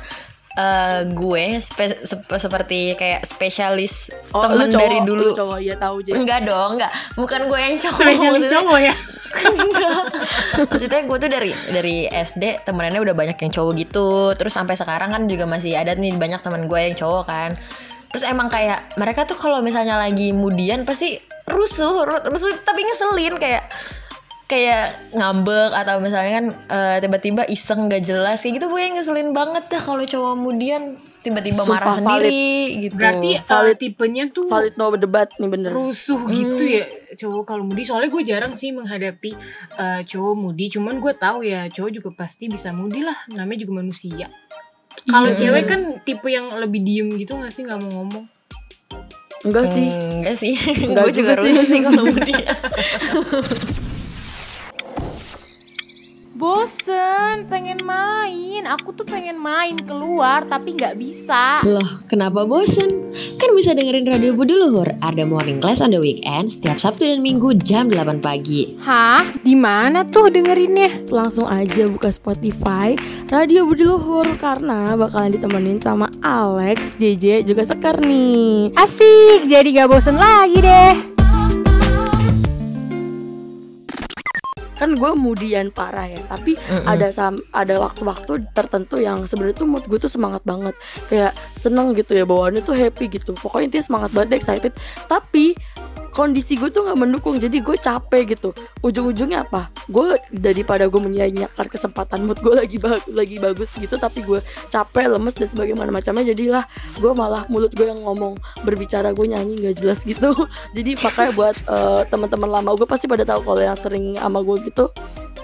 eh, 0.55 1.09
gue 1.09 1.45
spe- 1.59 2.05
sep- 2.05 2.31
seperti 2.31 2.93
kayak 2.93 3.25
spesialis 3.25 4.13
oh 4.31 4.45
temen 4.45 4.69
cowok 4.69 4.79
dari 4.79 4.99
dulu. 5.03 5.25
lu 5.25 5.35
cowok 5.35 5.59
ya 5.59 5.75
tahu 5.75 5.97
J 5.99 6.09
Enggak 6.15 6.45
dong, 6.45 6.77
enggak. 6.77 6.93
Bukan 7.15 7.49
gue 7.49 7.59
yang 7.59 7.75
cowok. 7.77 7.99
spesialis 7.99 8.23
maksudnya- 8.45 8.55
cowok 8.55 8.79
ya 8.79 8.95
Maksudnya 10.71 11.01
gue 11.03 11.19
tuh 11.19 11.27
dari 11.29 11.51
dari 11.67 11.97
SD 12.07 12.63
temenannya 12.63 13.03
udah 13.03 13.15
banyak 13.15 13.35
yang 13.37 13.53
cowok 13.53 13.73
gitu. 13.77 14.09
Terus 14.35 14.53
sampai 14.53 14.75
sekarang 14.75 15.11
kan 15.11 15.27
juga 15.27 15.43
masih 15.45 15.75
ada 15.75 15.91
nih 15.93 16.15
banyak 16.15 16.39
teman 16.39 16.65
gue 16.65 16.81
yang 16.81 16.95
cowok 16.95 17.25
kan. 17.25 17.51
Terus 18.11 18.25
emang 18.25 18.47
kayak 18.47 18.95
mereka 18.95 19.27
tuh 19.27 19.35
kalau 19.35 19.59
misalnya 19.59 19.99
lagi 19.99 20.31
mudian 20.31 20.87
pasti 20.87 21.19
rusuh, 21.45 22.07
ru- 22.07 22.25
rusuh 22.25 22.55
tapi 22.63 22.81
ngeselin 22.81 23.35
kayak 23.37 23.67
kayak 24.45 24.93
ngambek 25.17 25.73
atau 25.73 25.97
misalnya 26.05 26.33
kan 26.37 26.47
eh, 26.69 26.97
tiba-tiba 27.01 27.43
iseng 27.49 27.89
gak 27.89 28.05
jelas 28.05 28.45
kayak 28.45 28.61
gitu 28.61 28.69
gue 28.69 28.81
ngeselin 28.93 29.33
banget 29.33 29.65
dah 29.73 29.81
kalau 29.81 30.05
cowok 30.05 30.35
mudian 30.37 31.01
tiba-tiba 31.25 31.65
Sumpah 31.65 31.81
marah 31.81 31.89
valid. 31.89 31.99
sendiri 32.05 32.49
gitu. 32.85 32.95
berarti 33.01 33.31
eh, 33.33 33.43
Valid. 33.49 33.77
tipenya 33.81 34.25
tuh 34.29 34.47
valid 34.53 34.77
no 34.77 34.93
berdebat 34.93 35.29
nih 35.41 35.49
bener. 35.49 35.71
rusuh 35.73 36.21
gitu 36.29 36.61
ya 36.61 36.85
cowok 37.15 37.43
kalau 37.47 37.65
mudi. 37.65 37.83
Soalnya 37.87 38.11
gue 38.11 38.23
jarang 38.27 38.53
sih 38.59 38.75
menghadapi 38.75 39.31
eh, 39.79 40.01
cowok 40.05 40.35
mudi. 40.35 40.67
Cuman 40.69 40.99
gue 40.99 41.15
tahu 41.15 41.47
ya 41.47 41.71
cowok 41.71 41.91
juga 41.95 42.11
pasti 42.13 42.51
bisa 42.51 42.75
mudi 42.75 43.07
lah. 43.07 43.17
Namanya 43.31 43.65
juga 43.65 43.81
manusia. 43.81 44.27
Kalau 45.07 45.31
cewek 45.33 45.65
kan 45.65 45.81
tipe 46.03 46.27
yang 46.27 46.51
lebih 46.59 46.83
diem 46.83 47.09
gitu 47.17 47.39
gak 47.39 47.55
sih? 47.55 47.63
Nggak 47.63 47.81
mau 47.87 48.03
ngomong. 48.03 48.25
Enggak 49.45 49.67
sih. 49.69 49.89
Enggak 49.93 50.37
sih, 50.41 50.53
gue 50.97 51.13
juga 51.13 51.13
juga 51.13 51.33
sih. 51.39 51.43
rusuh 51.55 51.65
sih 51.65 51.81
kalau 51.85 52.03
mudian. 52.09 52.57
bosen, 56.45 57.49
pengen 57.49 57.81
main. 57.89 58.69
Aku 58.69 58.93
tuh 58.93 59.09
pengen 59.09 59.41
main 59.41 59.81
keluar 59.81 60.45
tapi 60.45 60.77
nggak 60.77 61.01
bisa. 61.01 61.65
Loh, 61.65 62.05
kenapa 62.05 62.45
bosen? 62.45 63.17
Kan 63.41 63.57
bisa 63.57 63.73
dengerin 63.73 64.05
Radio 64.05 64.37
Budi 64.37 64.53
Luhur, 64.53 64.93
ada 65.01 65.25
morning 65.25 65.57
class 65.57 65.81
on 65.81 65.97
the 65.97 65.97
weekend 65.97 66.53
setiap 66.53 66.77
Sabtu 66.77 67.09
dan 67.09 67.25
Minggu 67.25 67.57
jam 67.57 67.89
8 67.89 68.21
pagi. 68.21 68.77
Hah? 68.85 69.25
Di 69.41 69.57
mana 69.57 70.05
tuh 70.05 70.29
dengerinnya? 70.29 71.09
Langsung 71.09 71.49
aja 71.49 71.89
buka 71.89 72.13
Spotify 72.13 72.93
Radio 73.33 73.65
Budi 73.65 73.89
Luhur 73.89 74.29
karena 74.37 74.93
bakalan 75.01 75.33
ditemenin 75.33 75.81
sama 75.81 76.13
Alex, 76.21 77.01
JJ, 77.01 77.49
juga 77.49 77.65
Sekar 77.65 78.05
nih. 78.05 78.69
Asik, 78.77 79.49
jadi 79.49 79.65
gak 79.81 79.89
bosen 79.89 80.21
lagi 80.21 80.61
deh. 80.61 81.14
Kan 84.75 84.95
gue 84.95 85.11
mudian 85.15 85.71
parah 85.71 86.07
ya 86.11 86.21
tapi 86.27 86.59
Mm-mm. 86.59 86.87
ada 86.87 87.09
sam 87.15 87.39
ada 87.55 87.79
waktu-waktu 87.79 88.51
tertentu 88.53 88.99
yang 88.99 89.23
sebenarnya 89.25 89.63
tuh 89.63 89.69
mood 89.71 89.85
gue 89.87 89.99
tuh 89.99 90.11
semangat 90.11 90.43
banget. 90.43 90.75
Kayak 91.11 91.33
seneng 91.55 91.95
gitu 91.95 92.15
ya 92.15 92.25
bawaannya 92.27 92.63
tuh 92.63 92.75
happy 92.75 93.07
gitu. 93.11 93.33
Pokoknya 93.39 93.71
intinya 93.71 93.85
semangat 93.87 94.11
banget 94.13 94.31
excited. 94.43 94.73
Tapi 95.07 95.55
kondisi 96.15 96.55
gue 96.55 96.71
tuh 96.71 96.87
nggak 96.87 96.99
mendukung 96.99 97.43
jadi 97.43 97.59
gue 97.59 97.75
capek 97.75 98.39
gitu. 98.39 98.55
Ujung-ujungnya 98.87 99.43
apa? 99.43 99.75
Gue 99.91 100.15
daripada 100.31 100.87
gue 100.87 101.01
menyia-nyiakan 101.03 101.67
kesempatan 101.67 102.23
mood 102.23 102.39
gue 102.39 102.55
lagi 102.55 102.79
bagus 102.79 103.11
lagi 103.11 103.37
bagus 103.43 103.71
gitu 103.75 103.99
tapi 103.99 104.23
gue 104.23 104.39
capek 104.71 105.11
lemes 105.11 105.35
dan 105.35 105.51
sebagaimana 105.51 105.91
macamnya 105.91 106.31
jadilah 106.31 106.65
gue 107.03 107.13
malah 107.13 107.43
mulut 107.51 107.75
gue 107.75 107.91
yang 107.91 107.99
ngomong 107.99 108.39
berbicara 108.63 109.11
gue 109.11 109.27
nyanyi 109.27 109.59
nggak 109.67 109.77
jelas 109.83 110.07
gitu. 110.07 110.31
Jadi 110.79 110.95
makanya 111.03 111.33
buat 111.35 111.57
eh, 111.59 112.03
teman-teman 112.07 112.49
lama 112.63 112.71
gue 112.79 112.87
pasti 112.87 113.11
pada 113.11 113.27
tahu 113.27 113.43
kalau 113.43 113.61
yang 113.61 113.77
sering 113.77 114.15
sama 114.15 114.39
gue 114.47 114.71
gitu 114.71 114.87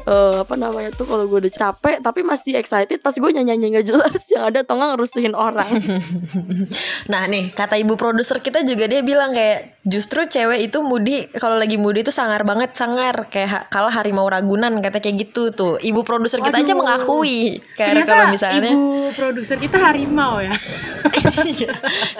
eh, 0.07 0.37
apa 0.41 0.55
namanya 0.57 0.91
tuh 0.95 1.07
kalau 1.09 1.25
gue 1.29 1.49
udah 1.49 1.53
capek 1.53 1.97
tapi 2.01 2.21
masih 2.25 2.57
excited 2.57 3.01
pas 3.01 3.13
gue 3.13 3.31
nyanyi 3.31 3.57
nyanyi 3.57 3.67
nggak 3.79 3.87
jelas. 3.87 4.21
Yang 4.31 4.45
ada 4.53 4.59
atau 4.65 4.75
nggak 4.79 4.91
ngerusuhin 4.97 5.35
orang. 5.35 5.71
Nah 7.11 7.27
nih 7.27 7.51
kata 7.51 7.75
ibu 7.81 7.99
produser 7.99 8.39
kita 8.39 8.63
juga 8.63 8.87
dia 8.87 9.03
bilang 9.03 9.35
kayak 9.35 9.83
justru 9.83 10.23
cewek 10.31 10.71
itu 10.71 10.79
mudi 10.85 11.27
kalau 11.35 11.59
lagi 11.59 11.75
mudi 11.75 12.07
itu 12.07 12.15
sangar 12.15 12.47
banget 12.47 12.77
sangar. 12.79 13.27
Kayak 13.33 13.67
kalah 13.73 13.91
harimau 13.91 14.29
ragunan 14.31 14.79
kata 14.79 15.03
kayak 15.03 15.29
gitu 15.29 15.51
tuh. 15.51 15.75
Ibu 15.83 16.07
produser 16.07 16.39
kita 16.39 16.63
aja 16.63 16.73
mengakui 16.77 17.59
kayak 17.75 18.07
kalau 18.07 18.31
misalnya. 18.31 18.71
ibu 18.71 19.11
produser 19.17 19.59
kita 19.59 19.79
harimau 19.81 20.39
ya. 20.39 20.55
Iya. 21.41 21.73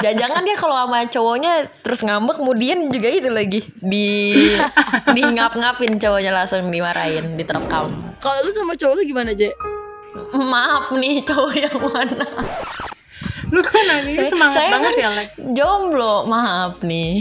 jangan-jangan 0.03 0.43
dia 0.45 0.57
kalau 0.59 0.77
sama 0.83 0.99
cowoknya 1.07 1.53
terus 1.85 2.01
ngambek 2.03 2.37
kemudian 2.43 2.79
juga 2.91 3.09
itu 3.09 3.31
lagi 3.31 3.61
di 3.79 4.09
di 5.15 5.23
ngap-ngapin 5.23 6.01
cowoknya 6.01 6.33
langsung 6.35 6.67
dimarahin 6.69 7.39
diterekam 7.71 7.87
kalau 8.19 8.39
lu 8.43 8.51
sama 8.51 8.75
cowok 8.75 8.95
lu 8.99 9.03
gimana 9.07 9.31
Je? 9.33 9.51
maaf 10.35 10.91
nih 10.93 11.23
cowok 11.23 11.55
yang 11.55 11.79
mana 11.79 12.27
Lu 13.51 13.59
kan 13.67 13.83
nanya 13.83 14.31
semangat 14.31 14.55
saya 14.55 14.71
banget 14.71 14.95
kan 14.95 15.03
ya, 15.03 15.11
Lek. 15.11 15.29
jomblo 15.59 16.23
maaf 16.27 16.79
nih 16.87 17.19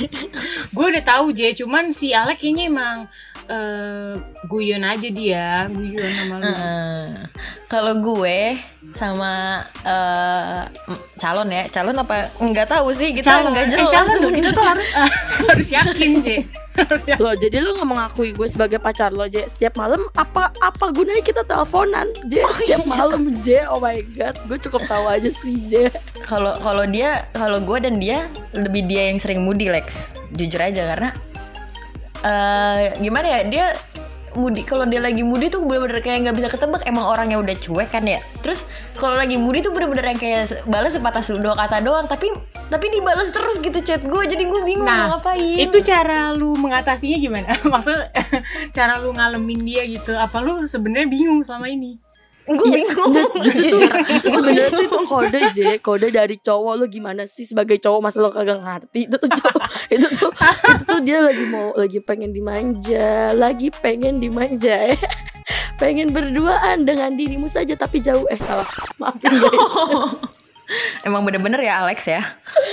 Gue 0.74 0.86
udah 0.90 1.04
tahu 1.06 1.30
J, 1.30 1.54
cuman 1.54 1.94
si 1.94 2.10
Alek 2.10 2.42
kayaknya 2.42 2.66
emang 2.66 2.98
eh 3.46 4.18
guyon 4.50 4.82
aja 4.82 5.06
dia, 5.06 5.70
guyon 5.70 6.02
sama 6.18 6.34
lu. 6.42 6.46
Eh, 6.50 7.06
kalau 7.72 7.96
gue 7.96 8.60
sama 8.92 9.64
eh, 9.80 10.60
m- 10.84 11.00
calon 11.16 11.48
ya 11.48 11.64
calon 11.66 11.96
apa 11.96 12.28
nggak 12.36 12.68
tahu 12.68 12.92
sih 12.92 13.10
kita 13.10 13.40
Calon, 13.40 13.56
nggak 13.56 13.64
eh, 13.64 13.70
jelas. 13.72 13.88
calon 13.90 14.16
dong, 14.20 14.34
kita 14.34 14.50
tuh 14.52 14.60
harus 14.62 14.88
harus 15.48 15.68
yakin 15.70 16.10
J. 16.20 16.28
Harus 16.72 17.04
yakin. 17.06 17.16
lo 17.18 17.32
jadi 17.32 17.56
lu 17.58 17.72
nggak 17.72 17.88
mengakui 17.88 18.30
gue 18.30 18.44
sebagai 18.44 18.76
pacar 18.76 19.08
lo 19.10 19.24
Je 19.26 19.44
setiap 19.46 19.72
malam 19.74 20.04
apa 20.12 20.52
apa 20.54 20.84
gunanya 20.90 21.20
kita 21.20 21.40
teleponan 21.42 22.12
Je 22.26 22.44
setiap 22.60 22.84
malam 22.84 23.40
Je 23.40 23.64
oh 23.64 23.80
my 23.80 23.96
god 24.12 24.36
gue 24.44 24.58
cukup 24.60 24.84
tahu 24.84 25.08
aja 25.08 25.32
sih 25.32 25.56
Je 25.66 25.88
kalau 26.22 26.52
kalau 26.60 26.84
dia 26.84 27.24
kalau 27.32 27.56
gue 27.58 27.78
dan 27.78 27.96
dia 27.96 28.24
lebih 28.52 28.84
dia 28.84 29.08
yang 29.08 29.16
sering 29.16 29.40
mudi 29.40 29.72
Lex. 29.72 30.12
Jujur 30.30 30.60
aja 30.60 30.84
karena 30.86 31.08
eh 32.22 32.94
gimana 32.98 33.26
ya 33.26 33.40
dia 33.44 33.66
mudi 34.34 34.64
kalau 34.64 34.88
dia 34.88 34.98
lagi 34.98 35.20
mudi 35.20 35.52
tuh 35.52 35.64
bener-bener 35.64 36.00
kayak 36.00 36.28
nggak 36.28 36.36
bisa 36.36 36.48
ketebak 36.48 36.82
emang 36.88 37.04
orangnya 37.04 37.38
udah 37.38 37.56
cuek 37.56 37.88
kan 37.92 38.04
ya 38.04 38.20
terus 38.40 38.64
kalau 38.96 39.16
lagi 39.16 39.36
mudi 39.36 39.60
tuh 39.60 39.72
bener-bener 39.76 40.16
yang 40.16 40.20
kayak 40.20 40.64
balas 40.64 40.96
sepatah 40.96 41.20
dua 41.36 41.54
kata 41.56 41.84
doang 41.84 42.08
tapi 42.08 42.32
tapi 42.72 42.88
dibalas 42.88 43.28
terus 43.28 43.60
gitu 43.60 43.84
chat 43.84 44.00
gue 44.00 44.22
jadi 44.24 44.48
gue 44.48 44.60
bingung 44.64 44.88
mau 44.88 44.96
Nah, 44.96 45.20
ngapain 45.20 45.60
itu 45.60 45.78
cara 45.84 46.32
lu 46.32 46.56
mengatasinya 46.56 47.20
gimana? 47.20 47.52
Maksud 47.72 47.98
cara 48.76 48.96
lu 48.96 49.12
ngalamin 49.12 49.60
dia 49.60 49.84
gitu. 49.84 50.16
Apa 50.16 50.40
lu 50.40 50.64
sebenarnya 50.64 51.04
bingung 51.04 51.44
selama 51.44 51.68
ini? 51.68 52.00
Gue 52.56 52.68
bingung. 52.70 53.10
Nggak, 53.12 53.30
justru 53.44 53.64
tuh 53.68 53.80
justru 54.12 54.28
sebenarnya 54.34 54.70
tuh 54.72 54.84
itu 54.86 54.98
kode 55.08 55.40
Je 55.52 55.70
kode 55.80 56.08
dari 56.12 56.36
cowok 56.38 56.74
lo 56.78 56.84
gimana 56.88 57.22
sih 57.28 57.44
sebagai 57.44 57.76
cowok 57.80 58.00
masa 58.00 58.18
lo 58.22 58.30
kagak 58.30 58.60
ngerti? 58.60 59.10
Itu 59.10 59.16
tuh 59.18 59.30
cowok. 59.30 59.62
Itu 59.94 60.06
tuh 60.16 60.32
itu 60.32 60.82
tuh 60.88 61.00
dia 61.04 61.18
lagi 61.20 61.44
mau 61.52 61.76
lagi 61.76 62.00
pengen 62.00 62.32
dimanja 62.32 63.36
lagi 63.36 63.68
pengen 63.68 64.20
dimanja 64.20 64.96
eh. 64.96 65.00
pengen 65.82 66.14
berduaan 66.16 66.88
dengan 66.88 67.12
dirimu 67.12 67.52
saja 67.52 67.76
tapi 67.76 68.00
jauh. 68.00 68.24
Eh 68.32 68.40
salah. 68.40 68.68
Maafin 68.96 69.32
guys 69.36 70.41
Emang 71.06 71.22
bener-bener 71.26 71.60
ya 71.62 71.82
Alex 71.84 72.06
ya. 72.08 72.22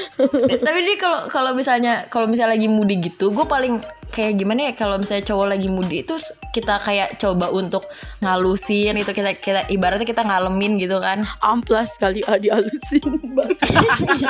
Tapi 0.66 0.80
dia 0.84 0.96
kalau 1.00 1.32
kalau 1.32 1.52
misalnya 1.56 2.06
kalau 2.12 2.28
misalnya 2.28 2.56
lagi 2.60 2.68
mudi 2.68 3.00
gitu, 3.00 3.32
gue 3.32 3.46
paling 3.48 3.80
kayak 4.10 4.42
gimana 4.42 4.70
ya 4.70 4.74
kalau 4.74 4.98
misalnya 4.98 5.22
cowok 5.22 5.48
lagi 5.54 5.70
mudi 5.70 6.02
itu 6.02 6.18
kita 6.50 6.82
kayak 6.82 7.22
coba 7.22 7.54
untuk 7.54 7.86
ngalusin 8.26 8.98
itu 8.98 9.14
kita 9.14 9.38
kita 9.38 9.70
ibaratnya 9.70 10.04
kita 10.04 10.26
ngalemin 10.26 10.82
gitu 10.82 10.98
kan. 10.98 11.24
amplas 11.46 11.96
kali 12.02 12.26
ah 12.26 12.42
dialusin 12.42 13.22
banget 13.38 13.58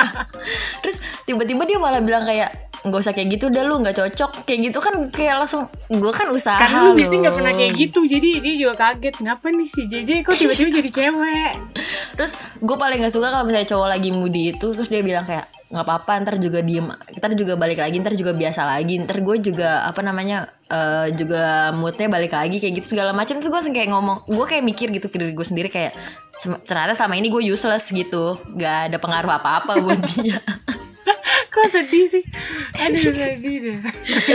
Terus 0.84 0.96
tiba-tiba 1.24 1.64
dia 1.64 1.80
malah 1.80 2.04
bilang 2.04 2.28
kayak 2.28 2.69
nggak 2.80 2.96
usah 2.96 3.12
kayak 3.12 3.28
gitu 3.36 3.52
dah 3.52 3.60
lu 3.60 3.76
nggak 3.76 3.92
cocok 3.92 4.48
kayak 4.48 4.72
gitu 4.72 4.78
kan 4.80 4.94
kayak 5.12 5.36
langsung 5.36 5.68
gue 5.86 6.12
kan 6.12 6.32
usaha 6.32 6.56
Karena 6.56 6.88
lu 6.88 6.96
biasanya 6.96 7.20
nggak 7.28 7.36
pernah 7.36 7.52
kayak 7.52 7.72
gitu, 7.76 8.00
jadi 8.04 8.28
dia 8.40 8.54
juga 8.56 8.74
kaget. 8.78 9.14
Ngapa 9.20 9.46
nih 9.52 9.68
si 9.68 9.82
JJ 9.84 10.10
kok 10.24 10.34
tiba-tiba 10.34 10.70
jadi 10.80 10.90
cewek? 10.90 11.52
Terus 12.16 12.32
gue 12.56 12.76
paling 12.76 13.00
gak 13.00 13.12
suka 13.12 13.28
kalau 13.28 13.44
misalnya 13.44 13.68
cowok 13.68 13.88
lagi 13.88 14.10
mudi 14.10 14.52
itu 14.52 14.66
Terus 14.72 14.88
dia 14.88 15.00
bilang 15.00 15.24
kayak 15.24 15.48
nggak 15.70 15.86
apa-apa 15.86 16.12
ntar 16.26 16.36
juga 16.36 16.60
diem 16.60 16.82
Ntar 17.14 17.32
juga 17.32 17.54
balik 17.54 17.78
lagi 17.78 17.96
ntar 17.96 18.12
juga 18.12 18.34
biasa 18.34 18.66
lagi 18.66 18.98
Ntar 18.98 19.22
gue 19.22 19.36
juga 19.40 19.86
apa 19.86 20.02
namanya 20.02 20.50
eh, 20.66 21.14
juga 21.14 21.70
moodnya 21.70 22.10
balik 22.10 22.34
lagi 22.34 22.58
kayak 22.58 22.82
gitu 22.82 22.92
segala 22.92 23.14
macam 23.14 23.38
Terus 23.38 23.48
gue 23.48 23.72
kayak 23.72 23.88
ngomong 23.88 24.26
Gue 24.26 24.44
kayak 24.44 24.66
mikir 24.66 24.90
gitu 24.90 25.06
ke 25.06 25.16
diri 25.16 25.32
gue 25.32 25.46
sendiri 25.46 25.70
kayak 25.70 25.94
"Sem- 26.34 26.58
Ternyata 26.60 26.92
sama 26.92 27.14
ini 27.14 27.30
gue 27.30 27.40
useless 27.46 27.88
gitu 27.88 28.34
Gak 28.58 28.90
ada 28.90 28.96
pengaruh 28.98 29.30
apa-apa 29.30 29.78
buat 29.78 30.00
dia 30.10 30.42
Kok 31.60 31.68
sedih 31.68 32.06
sih? 32.08 32.24
Aduh 32.88 33.12
sedih 33.12 33.56
deh. 33.60 33.78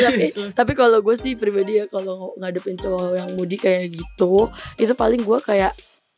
Tapi 0.06 0.24
tapi 0.54 0.72
kalau 0.78 1.02
gue 1.02 1.16
sih 1.18 1.34
pribadi 1.34 1.82
ya 1.82 1.90
kalau 1.90 2.38
ngadepin 2.38 2.78
cowok 2.78 3.18
yang 3.18 3.30
mudi 3.34 3.58
kayak 3.58 3.98
gitu 3.98 4.46
itu 4.78 4.94
paling 4.94 5.26
gue 5.26 5.40
kayak 5.42 5.74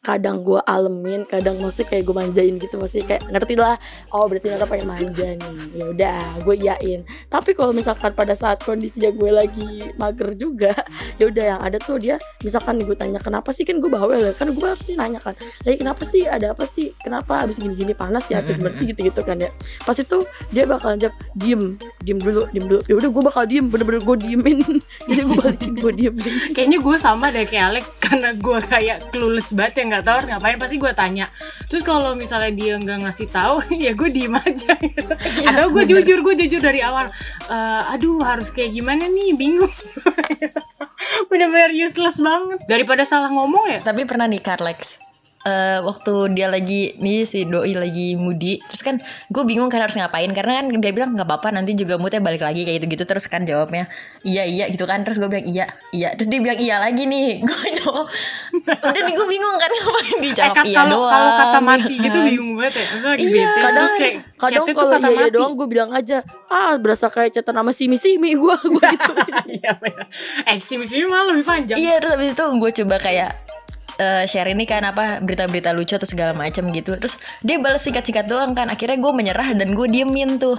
kadang 0.07 0.39
gue 0.39 0.55
alemin 0.63 1.27
kadang 1.27 1.59
masih 1.59 1.83
kayak 1.83 2.07
gue 2.07 2.15
manjain 2.15 2.55
gitu 2.55 2.79
masih 2.79 3.03
kayak 3.03 3.27
ngerti 3.27 3.59
lah 3.59 3.75
oh 4.15 4.23
berarti 4.31 4.47
Nara 4.47 4.63
pengen 4.63 4.87
manja 4.87 5.35
nih. 5.35 5.55
Ya 5.75 5.85
udah 5.91 6.19
gue 6.47 6.55
iyain. 6.55 7.01
Tapi 7.27 7.51
kalau 7.51 7.75
misalkan 7.75 8.15
pada 8.15 8.31
saat 8.31 8.63
kondisinya 8.63 9.11
gue 9.11 9.31
lagi 9.35 9.91
mager 9.99 10.31
juga 10.39 10.71
ya 11.19 11.27
udah 11.27 11.43
yang 11.43 11.59
ada 11.59 11.75
tuh 11.83 11.99
dia 11.99 12.15
misalkan 12.39 12.79
gue 12.79 12.95
tanya 12.95 13.19
kenapa 13.19 13.51
sih? 13.51 13.67
Kan 13.67 13.83
gue 13.83 13.91
bawel 13.91 14.31
ya 14.31 14.33
kan 14.33 14.47
gue 14.55 14.63
harus 14.63 14.79
sih 14.79 14.95
nanya 14.95 15.19
kan 15.19 15.35
lagi 15.67 15.75
kenapa 15.83 16.07
sih? 16.07 16.23
Ada 16.23 16.55
apa 16.55 16.63
sih? 16.63 16.95
Kenapa 17.03 17.43
abis 17.43 17.59
gini-gini 17.59 17.91
panas 17.91 18.23
ya 18.31 18.39
gimana 18.39 18.71
sih? 18.79 18.87
Gitu-gitu 18.87 19.21
kan 19.27 19.35
ya. 19.43 19.51
Pas 19.83 19.97
itu 19.99 20.23
dia 20.55 20.63
bakal 20.63 20.95
jawab 20.95 21.15
diem 21.35 21.75
diem 21.99 22.19
dulu 22.23 22.47
diem 22.55 22.63
dulu. 22.63 22.79
Ya 22.87 22.95
udah 22.95 23.09
gue 23.11 23.23
bakal 23.27 23.43
diem 23.43 23.67
bener-bener 23.67 23.99
gue 24.07 24.17
diemin. 24.23 24.59
Jadi 25.09 25.21
gue 25.27 25.35
balikin 25.35 25.73
gue 25.75 25.91
diemin. 25.91 26.33
Kayaknya 26.55 26.77
gue 26.79 26.95
sama 26.95 27.27
deh 27.33 27.43
kayak 27.43 27.65
Alek 27.75 27.85
karena 27.99 28.29
gue 28.31 28.57
kayak 28.63 28.97
clueless 29.11 29.51
banget 29.51 29.73
ya 29.75 29.83
nggak 29.91 29.96
tahu 30.03 30.15
harus 30.23 30.29
ngapain 30.29 30.57
pasti 30.59 30.75
gue 30.75 30.91
tanya. 30.93 31.25
Terus 31.71 31.81
kalau 31.81 32.13
misalnya 32.13 32.51
dia 32.53 32.73
nggak 32.77 33.07
ngasih 33.07 33.27
tahu 33.31 33.61
ya 33.85 33.95
gue 33.95 34.09
diem 34.11 34.35
aja. 34.35 34.73
Gitu. 34.77 35.13
Atau 35.47 35.65
gue 35.71 35.83
jujur 35.87 36.19
gue 36.21 36.33
jujur 36.45 36.61
dari 36.61 36.83
awal. 36.83 37.07
"Eh, 37.47 37.93
aduh 37.93 38.21
harus 38.21 38.51
kayak 38.51 38.75
gimana 38.75 39.07
nih 39.07 39.33
bingung. 39.33 39.71
Bener-bener 41.29 41.71
useless 41.73 42.17
banget. 42.19 42.59
Daripada 42.65 43.05
salah 43.05 43.29
ngomong 43.29 43.65
ya. 43.69 43.79
Tapi 43.85 44.03
pernah 44.03 44.25
nih 44.25 44.41
Carlex 44.41 45.06
eh, 45.47 45.79
waktu 45.79 46.13
dia 46.31 46.47
lagi 46.47 46.91
nih 46.97 47.23
si 47.23 47.43
doi 47.43 47.71
lagi 47.71 48.13
mudi 48.13 48.59
terus 48.61 48.81
kan 48.81 48.99
gue 49.27 49.43
bingung 49.43 49.67
kan 49.67 49.79
harus 49.79 49.95
ngapain. 49.95 50.27
Karena 50.29 50.59
kan 50.59 50.75
dia 50.75 50.91
bilang 50.91 51.13
nggak 51.13 51.23
apa-apa 51.25 51.49
nanti 51.51 51.71
juga 51.71 51.95
moodnya 51.95 52.19
balik 52.19 52.41
lagi 52.41 52.61
kayak 52.61 52.83
gitu 52.83 52.87
gitu 52.91 53.03
terus 53.05 53.25
kan 53.25 53.41
jawabnya. 53.41 53.87
Iya 54.21 54.43
iya 54.43 54.65
gitu 54.67 54.83
kan. 54.83 55.01
Terus 55.01 55.17
gue 55.17 55.29
bilang 55.29 55.45
iya 55.45 55.65
iya. 55.89 56.11
Terus 56.13 56.27
dia 56.27 56.39
bilang 56.39 56.57
iya 56.57 56.75
lagi 56.77 57.03
nih. 57.03 57.39
Gue 57.47 57.69
jawab. 57.77 58.05
Udah 58.57 59.01
nih 59.01 59.13
gue 59.13 59.27
bingung 59.27 59.55
kan 59.55 59.69
ngapain 59.69 60.05
Eh, 60.09 60.21
dijawab. 60.21 60.53
kat- 60.53 60.65
iya 60.65 60.77
kalau 60.77 60.97
doang. 60.99 61.13
kalau 61.13 61.31
kata 61.33 61.59
mati 61.61 61.93
gitu 61.95 62.17
bingung 62.19 62.51
banget 62.53 62.73
ya. 62.73 62.83
Maksudnya 62.83 63.09
lagi 63.09 63.23
Iya. 63.23 63.31
bete 63.31 63.59
kadang 63.59 63.75
terus 63.77 63.93
kayak 63.93 64.15
kadang 64.37 64.65
kalau 64.67 64.89
kata 64.91 65.07
iya 65.07 65.15
iya 65.17 65.27
doang 65.29 65.53
gue 65.53 65.67
bilang 65.67 65.91
aja 65.91 66.17
ah 66.47 66.75
berasa 66.75 67.07
kayak 67.07 67.31
chatan 67.31 67.55
nama 67.55 67.71
simi 67.71 67.95
simi 67.95 68.33
gue 68.33 68.55
gue 68.73 68.83
gitu. 68.83 69.11
Iya. 69.57 69.71
Eh 70.45 70.57
simi-simi 70.59 71.05
malah 71.05 71.31
lebih 71.31 71.45
panjang. 71.45 71.77
Iya 71.77 71.93
terus 71.97 72.11
habis 72.13 72.31
itu 72.31 72.43
gue 72.43 72.71
coba 72.75 72.95
kayak 72.99 73.29
eh, 73.97 74.23
share 74.29 74.53
ini 74.53 74.63
kan 74.63 74.85
apa 74.85 75.19
berita-berita 75.19 75.73
lucu 75.73 75.97
atau 75.97 76.07
segala 76.07 76.31
macam 76.33 76.69
gitu. 76.71 76.95
Terus 76.97 77.17
dia 77.41 77.57
balas 77.57 77.83
singkat-singkat 77.83 78.29
doang 78.29 78.53
kan. 78.53 78.69
Akhirnya 78.69 78.97
gue 78.97 79.11
menyerah 79.13 79.53
dan 79.57 79.73
gue 79.73 79.87
diemin 79.89 80.37
tuh. 80.37 80.57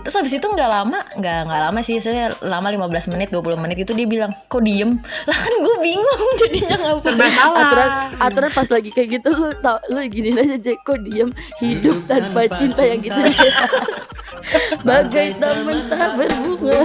Terus 0.00 0.16
habis 0.16 0.32
itu 0.32 0.46
nggak 0.48 0.70
lama 0.70 1.04
nggak 1.20 1.38
nggak 1.44 1.60
lama 1.60 1.80
sih 1.84 2.00
saya 2.00 2.32
lama 2.40 2.72
15 2.72 3.12
menit 3.12 3.28
20 3.28 3.60
menit 3.60 3.84
itu 3.84 3.92
dia 3.92 4.08
bilang 4.08 4.32
kok 4.48 4.64
diem? 4.64 4.96
Lah 5.28 5.36
kan 5.36 5.54
gue 5.60 5.76
bingung 5.84 6.30
jadinya 6.40 6.76
ngapain. 6.80 7.20
Salah. 7.20 7.60
aturan 7.60 7.90
aturan 8.16 8.50
pas 8.56 8.68
lagi 8.72 8.90
kayak 8.90 9.08
gitu 9.20 9.28
lu 9.36 9.52
tau 9.60 9.76
lu 9.92 10.00
gini 10.08 10.32
aja 10.32 10.56
Jack 10.56 10.80
kok 10.88 11.04
diem? 11.04 11.28
Hidup 11.60 12.08
tanpa 12.08 12.48
cinta 12.56 12.82
yang 12.84 13.00
gitu. 13.04 13.20
Bagai 14.88 15.36
taman 15.36 15.78
tak 15.86 16.16
berbunga 16.16 16.80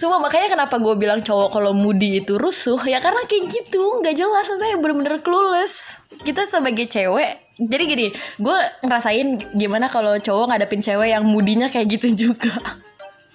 Cuma 0.00 0.22
makanya 0.22 0.54
kenapa 0.58 0.78
gue 0.78 0.94
bilang 0.98 1.20
cowok 1.22 1.48
kalau 1.54 1.72
moody 1.74 2.22
itu 2.22 2.36
rusuh 2.38 2.78
ya 2.86 2.98
karena 3.02 3.22
kayak 3.26 3.48
gitu 3.50 3.82
nggak 4.02 4.14
jelas 4.14 4.46
katanya 4.46 4.76
bener-bener 4.80 5.16
clueless. 5.22 5.98
Kita 6.22 6.46
sebagai 6.46 6.86
cewek 6.90 7.48
jadi 7.58 7.84
gini, 7.90 8.06
gue 8.38 8.58
ngerasain 8.86 9.58
gimana 9.58 9.90
kalau 9.90 10.14
cowok 10.14 10.54
ngadepin 10.54 10.78
cewek 10.78 11.10
yang 11.10 11.26
mudinya 11.26 11.66
kayak 11.66 11.98
gitu 11.98 12.14
juga. 12.30 12.54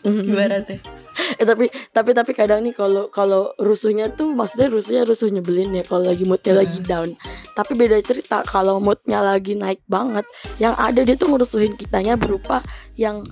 Ibaratnya. 0.03 1.02
eh 1.39 1.45
tapi 1.45 1.69
tapi 1.93 2.11
tapi 2.13 2.31
kadang 2.33 2.65
nih 2.65 2.73
kalau 2.73 3.09
kalau 3.09 3.53
rusuhnya 3.61 4.09
tuh 4.13 4.33
maksudnya 4.33 4.67
rusuhnya 4.69 5.03
rusuh 5.05 5.29
nyebelin 5.29 5.73
ya 5.77 5.83
kalau 5.85 6.09
lagi 6.09 6.23
moodnya 6.25 6.53
lagi 6.57 6.79
down. 6.81 7.09
Tapi 7.53 7.71
beda 7.77 7.97
cerita 8.01 8.41
kalau 8.45 8.81
moodnya 8.81 9.21
lagi 9.21 9.53
naik 9.53 9.81
banget 9.85 10.25
yang 10.57 10.73
ada 10.77 11.05
dia 11.05 11.13
tuh 11.13 11.29
ngerusuhin 11.33 11.77
kitanya 11.77 12.17
berupa 12.17 12.65
yang 12.97 13.25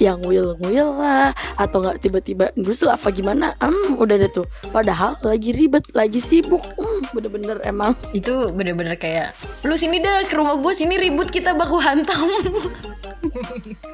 yang 0.00 0.20
will 0.24 0.56
will 0.60 0.96
lah 0.96 1.32
atau 1.56 1.84
nggak 1.84 2.00
tiba-tiba 2.00 2.52
rusuh 2.56 2.92
apa 2.92 3.12
gimana 3.12 3.52
hmm 3.60 3.96
udah 3.96 4.16
deh 4.20 4.30
tuh. 4.32 4.46
Padahal 4.70 5.16
lagi 5.24 5.52
ribet 5.52 5.84
lagi 5.96 6.20
sibuk 6.20 6.62
hmm 6.76 7.12
bener-bener 7.16 7.58
emang. 7.64 7.96
Itu 8.18 8.52
bener-bener 8.52 8.96
kayak 8.96 9.36
lu 9.64 9.74
sini 9.76 10.00
dah 10.00 10.24
ke 10.28 10.34
rumah 10.36 10.56
gue 10.60 10.72
sini 10.72 10.96
ribut 11.00 11.28
kita 11.32 11.56
baku 11.56 11.80
hantam. 11.80 12.28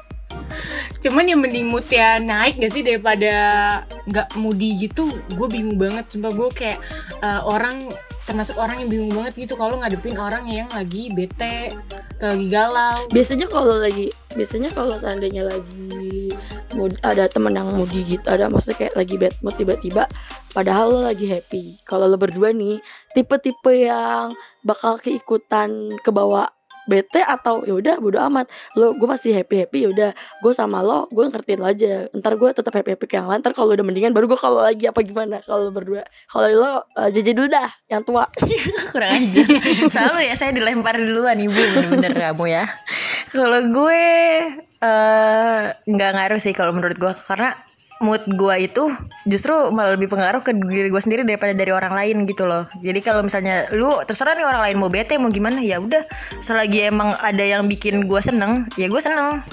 Cuman 0.99 1.25
yang 1.29 1.39
mending 1.39 1.69
mood 1.69 1.87
ya 1.87 2.19
naik 2.19 2.59
gak 2.59 2.73
sih 2.73 2.83
daripada 2.83 3.33
nggak 4.05 4.35
moody 4.35 4.89
gitu. 4.89 5.09
Gue 5.33 5.47
bingung 5.47 5.79
banget. 5.79 6.09
Sumpah 6.11 6.31
gue 6.33 6.49
kayak 6.51 6.79
eh, 7.23 7.41
orang 7.43 7.87
termasuk 8.29 8.61
orang 8.61 8.85
yang 8.85 8.89
bingung 8.93 9.09
banget 9.17 9.49
gitu 9.49 9.57
kalau 9.57 9.81
ngadepin 9.81 10.13
orang 10.21 10.45
yang 10.45 10.69
lagi 10.69 11.09
bete, 11.09 11.73
lagi 12.21 12.45
galau. 12.45 13.09
biasanya 13.09 13.49
kalau 13.49 13.81
lagi 13.81 14.13
biasanya 14.37 14.69
kalau 14.69 14.93
seandainya 15.01 15.49
lagi 15.49 16.29
mood, 16.77 16.93
ada 17.01 17.25
temen 17.25 17.57
yang 17.57 17.73
moody 17.73 18.05
gitu 18.05 18.29
ada 18.29 18.45
maksudnya 18.45 18.85
kayak 18.85 18.93
lagi 18.93 19.15
bad 19.17 19.33
mood 19.41 19.55
tiba-tiba 19.57 20.05
padahal 20.53 20.85
lo 20.93 20.99
lagi 21.09 21.25
happy 21.25 21.81
kalau 21.89 22.05
lo 22.05 22.21
berdua 22.21 22.53
nih 22.53 22.77
tipe-tipe 23.17 23.73
yang 23.73 24.37
bakal 24.61 25.01
keikutan 25.01 25.97
ke 25.97 26.13
bawah 26.13 26.53
bete 26.89 27.21
atau 27.21 27.61
ya 27.63 27.77
udah 27.77 27.95
bodo 28.01 28.17
amat. 28.17 28.49
Lo 28.73 28.97
gue 28.97 29.05
masih 29.05 29.37
happy 29.37 29.65
happy 29.65 29.85
ya 29.85 29.89
udah. 29.93 30.11
Gue 30.41 30.51
sama 30.57 30.81
lo 30.81 31.05
gue 31.13 31.29
ngertiin 31.29 31.61
lo 31.61 31.69
aja. 31.69 32.09
Ntar 32.17 32.33
gue 32.41 32.49
tetap 32.49 32.73
happy 32.73 32.97
happy 32.97 33.05
yang 33.13 33.29
lain. 33.29 33.39
Ntar 33.45 33.53
kalau 33.53 33.77
udah 33.77 33.85
mendingan 33.85 34.11
baru 34.11 34.25
gue 34.25 34.39
kalau 34.41 34.65
lagi 34.65 34.89
apa 34.89 34.99
gimana 35.05 35.37
kalau 35.45 35.69
berdua. 35.69 36.01
Kalau 36.25 36.49
lo 36.49 36.73
uh, 36.97 37.09
JJ 37.13 37.37
dulu 37.37 37.47
dah 37.47 37.69
yang 37.85 38.01
tua. 38.01 38.25
Kurang 38.91 39.13
aja. 39.13 39.45
Selalu 39.93 40.19
ya 40.25 40.33
saya 40.33 40.49
dilempar 40.49 40.97
duluan 40.97 41.37
ibu. 41.37 41.53
Bener-bener 41.53 42.11
kamu 42.17 42.45
ya. 42.49 42.65
Kalau 43.29 43.61
gue 43.69 44.03
eh 44.79 45.63
nggak 45.75 46.11
ngaruh 46.15 46.39
sih 46.39 46.55
kalau 46.55 46.71
menurut 46.71 46.95
gue 46.95 47.11
karena 47.27 47.51
mood 47.99 48.23
gue 48.31 48.55
itu 48.63 48.83
justru 49.27 49.51
malah 49.75 49.99
lebih 49.99 50.07
pengaruh 50.07 50.39
ke 50.39 50.55
diri 50.55 50.87
gue 50.87 51.01
sendiri 51.03 51.27
daripada 51.27 51.51
dari 51.51 51.71
orang 51.75 51.91
lain 51.91 52.23
gitu 52.23 52.47
loh. 52.47 52.65
Jadi 52.79 52.99
kalau 53.03 53.21
misalnya 53.27 53.67
lu 53.75 53.91
terserah 54.07 54.39
nih 54.39 54.47
orang 54.47 54.61
lain 54.63 54.75
mau 54.79 54.87
bete 54.87 55.19
mau 55.19 55.27
gimana 55.27 55.59
ya 55.59 55.83
udah. 55.83 56.07
Selagi 56.39 56.87
emang 56.87 57.15
ada 57.19 57.43
yang 57.43 57.67
bikin 57.67 58.07
gue 58.07 58.21
seneng 58.23 58.71
ya 58.79 58.87
gue 58.87 59.01
seneng. 59.03 59.43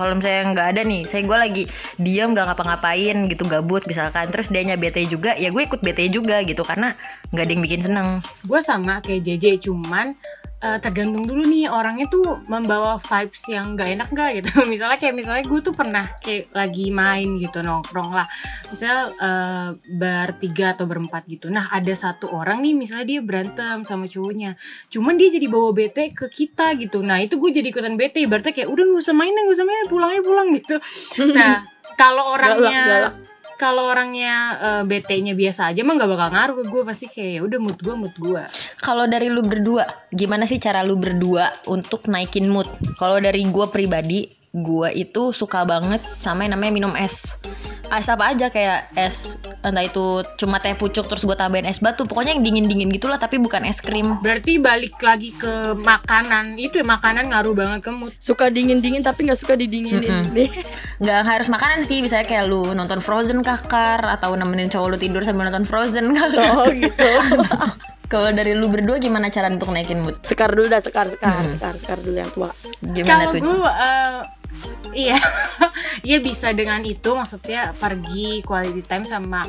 Kalau 0.00 0.16
misalnya 0.16 0.56
nggak 0.56 0.68
ada 0.72 0.80
nih 0.88 1.04
saya 1.04 1.22
gue 1.28 1.38
lagi 1.38 1.62
diam 2.00 2.32
nggak 2.32 2.48
ngapa-ngapain 2.48 3.28
gitu 3.28 3.44
gabut 3.44 3.84
misalkan 3.84 4.32
terus 4.32 4.48
dianya 4.48 4.80
bete 4.80 5.04
juga 5.04 5.36
ya 5.36 5.52
gue 5.52 5.62
ikut 5.62 5.84
bete 5.84 6.08
juga 6.08 6.40
gitu 6.42 6.64
karena 6.64 6.96
nggak 7.28 7.44
ada 7.44 7.52
yang 7.52 7.62
bikin 7.62 7.80
seneng. 7.84 8.08
Gue 8.48 8.64
sama 8.64 9.04
kayak 9.04 9.20
JJ 9.20 9.68
cuman 9.68 10.16
eh, 10.62 10.78
tergantung 10.78 11.26
dulu 11.26 11.42
nih 11.42 11.66
orangnya 11.66 12.06
tuh 12.06 12.40
membawa 12.46 12.96
vibes 12.96 13.42
yang 13.50 13.74
gak 13.74 13.90
enak 13.98 14.08
gak 14.14 14.30
gitu. 14.38 14.50
misalnya 14.72 14.96
kayak 14.96 15.14
misalnya 15.18 15.44
gue 15.44 15.60
tuh 15.60 15.74
pernah 15.74 16.06
kayak 16.22 16.54
lagi 16.54 16.94
main 16.94 17.36
gitu 17.42 17.60
nongkrong 17.60 18.14
lah. 18.14 18.26
Misalnya 18.70 19.00
eh, 19.18 19.68
bertiga 19.90 20.78
atau 20.78 20.86
berempat 20.86 21.26
gitu. 21.26 21.50
Nah 21.50 21.68
ada 21.68 21.92
satu 21.92 22.30
orang 22.30 22.62
nih 22.62 22.74
misalnya 22.78 23.06
dia 23.06 23.20
berantem 23.20 23.82
sama 23.82 24.06
cowoknya. 24.06 24.54
Cuman 24.88 25.18
dia 25.18 25.28
jadi 25.34 25.46
bawa 25.50 25.74
bete 25.74 26.14
ke 26.14 26.30
kita 26.30 26.78
gitu. 26.78 27.02
Nah 27.02 27.18
itu 27.18 27.36
gue 27.36 27.50
jadi 27.50 27.68
ikutan 27.68 27.98
bete. 27.98 28.22
Berarti 28.30 28.54
kayak 28.54 28.70
udah 28.70 28.84
gak 28.86 29.02
usah 29.02 29.14
main 29.18 29.34
gak 29.34 29.54
usah 29.58 29.66
main 29.66 29.86
pulangnya 29.90 30.22
pulang 30.22 30.48
gitu. 30.54 30.76
Nah 31.32 31.64
kalau 31.96 32.34
orangnya 32.34 32.82
galak. 32.86 33.31
Kalau 33.62 33.86
orangnya 33.86 34.58
eh, 34.58 34.82
bete-nya 34.82 35.38
biasa 35.38 35.70
aja 35.70 35.86
mah 35.86 35.94
nggak 35.94 36.10
bakal 36.10 36.28
ngaruh 36.34 36.56
ke 36.58 36.64
gue 36.66 36.82
pasti 36.82 37.06
kayak 37.06 37.30
ya 37.38 37.40
udah 37.46 37.58
mood 37.62 37.78
gue 37.78 37.94
mood 37.94 38.14
gue 38.18 38.42
Kalau 38.82 39.06
dari 39.06 39.30
lu 39.30 39.46
berdua, 39.46 39.86
gimana 40.10 40.50
sih 40.50 40.58
cara 40.58 40.82
lu 40.82 40.98
berdua 40.98 41.46
untuk 41.70 42.10
naikin 42.10 42.50
mood? 42.50 42.66
Kalau 42.98 43.22
dari 43.22 43.46
gue 43.46 43.66
pribadi, 43.70 44.26
gue 44.50 44.88
itu 44.98 45.30
suka 45.30 45.62
banget 45.62 46.02
sama 46.18 46.42
yang 46.42 46.58
namanya 46.58 46.72
minum 46.74 46.92
es. 46.98 47.38
Es 47.92 48.08
apa 48.08 48.28
aja 48.28 48.48
kayak 48.48 48.92
es, 48.92 49.36
entah 49.60 49.80
itu 49.80 50.04
cuma 50.36 50.56
teh 50.56 50.72
pucuk 50.72 51.04
terus 51.04 51.22
gue 51.22 51.32
tambahin 51.32 51.64
es 51.64 51.78
batu. 51.78 52.04
Pokoknya 52.04 52.32
yang 52.32 52.40
dingin-dingin 52.40 52.88
gitulah 52.90 53.16
tapi 53.16 53.36
bukan 53.36 53.62
es 53.62 53.78
krim. 53.78 54.16
berarti 54.18 54.56
balik 54.56 54.96
lagi 54.98 55.30
ke 55.30 55.76
makanan 55.76 56.56
itu 56.56 56.80
ya 56.80 56.86
makanan 56.86 57.28
ngaruh 57.28 57.52
banget 57.52 57.80
ke 57.80 57.90
mood 57.90 58.12
suka 58.16 58.48
dingin 58.48 58.78
dingin 58.78 59.00
tapi 59.00 59.24
nggak 59.24 59.36
suka 59.36 59.54
didinginin 59.54 60.02
deh 60.30 60.48
Nggak 60.98 61.20
harus 61.22 61.48
makanan 61.48 61.82
sih, 61.82 62.00
misalnya 62.00 62.24
kayak 62.24 62.44
lu 62.44 62.72
nonton 62.72 62.98
Frozen 62.98 63.40
kakar 63.40 64.00
atau 64.08 64.32
nemenin 64.32 64.66
cowok 64.66 64.88
lu 64.88 64.96
tidur 64.96 65.20
sambil 65.20 65.46
nonton 65.46 65.62
Frozen 65.62 66.10
kakar. 66.10 66.48
oh 66.56 66.68
gitu 66.78 67.10
Kalau 68.06 68.28
dari 68.28 68.52
lu 68.52 68.68
berdua 68.68 68.96
gimana 68.96 69.28
cara 69.28 69.48
untuk 69.48 69.68
naikin 69.68 70.00
mood? 70.00 70.20
sekar 70.20 70.48
dulu 70.48 70.68
dah 70.68 70.78
sekar 70.78 71.08
sekar 71.08 71.32
sekar 71.46 71.74
sekar 71.74 71.98
dulu 71.98 72.12
yang 72.14 72.28
tua 72.28 72.52
Gimana 72.82 73.08
kalau 73.24 73.32
tuh? 73.32 73.40
gue 73.40 73.56
eh, 73.64 74.16
iya. 74.94 75.18
Iya 76.02 76.18
bisa 76.18 76.50
dengan 76.50 76.82
itu. 76.82 77.14
Maksudnya 77.14 77.76
pergi 77.78 78.42
quality 78.42 78.82
time 78.82 79.06
sama 79.06 79.46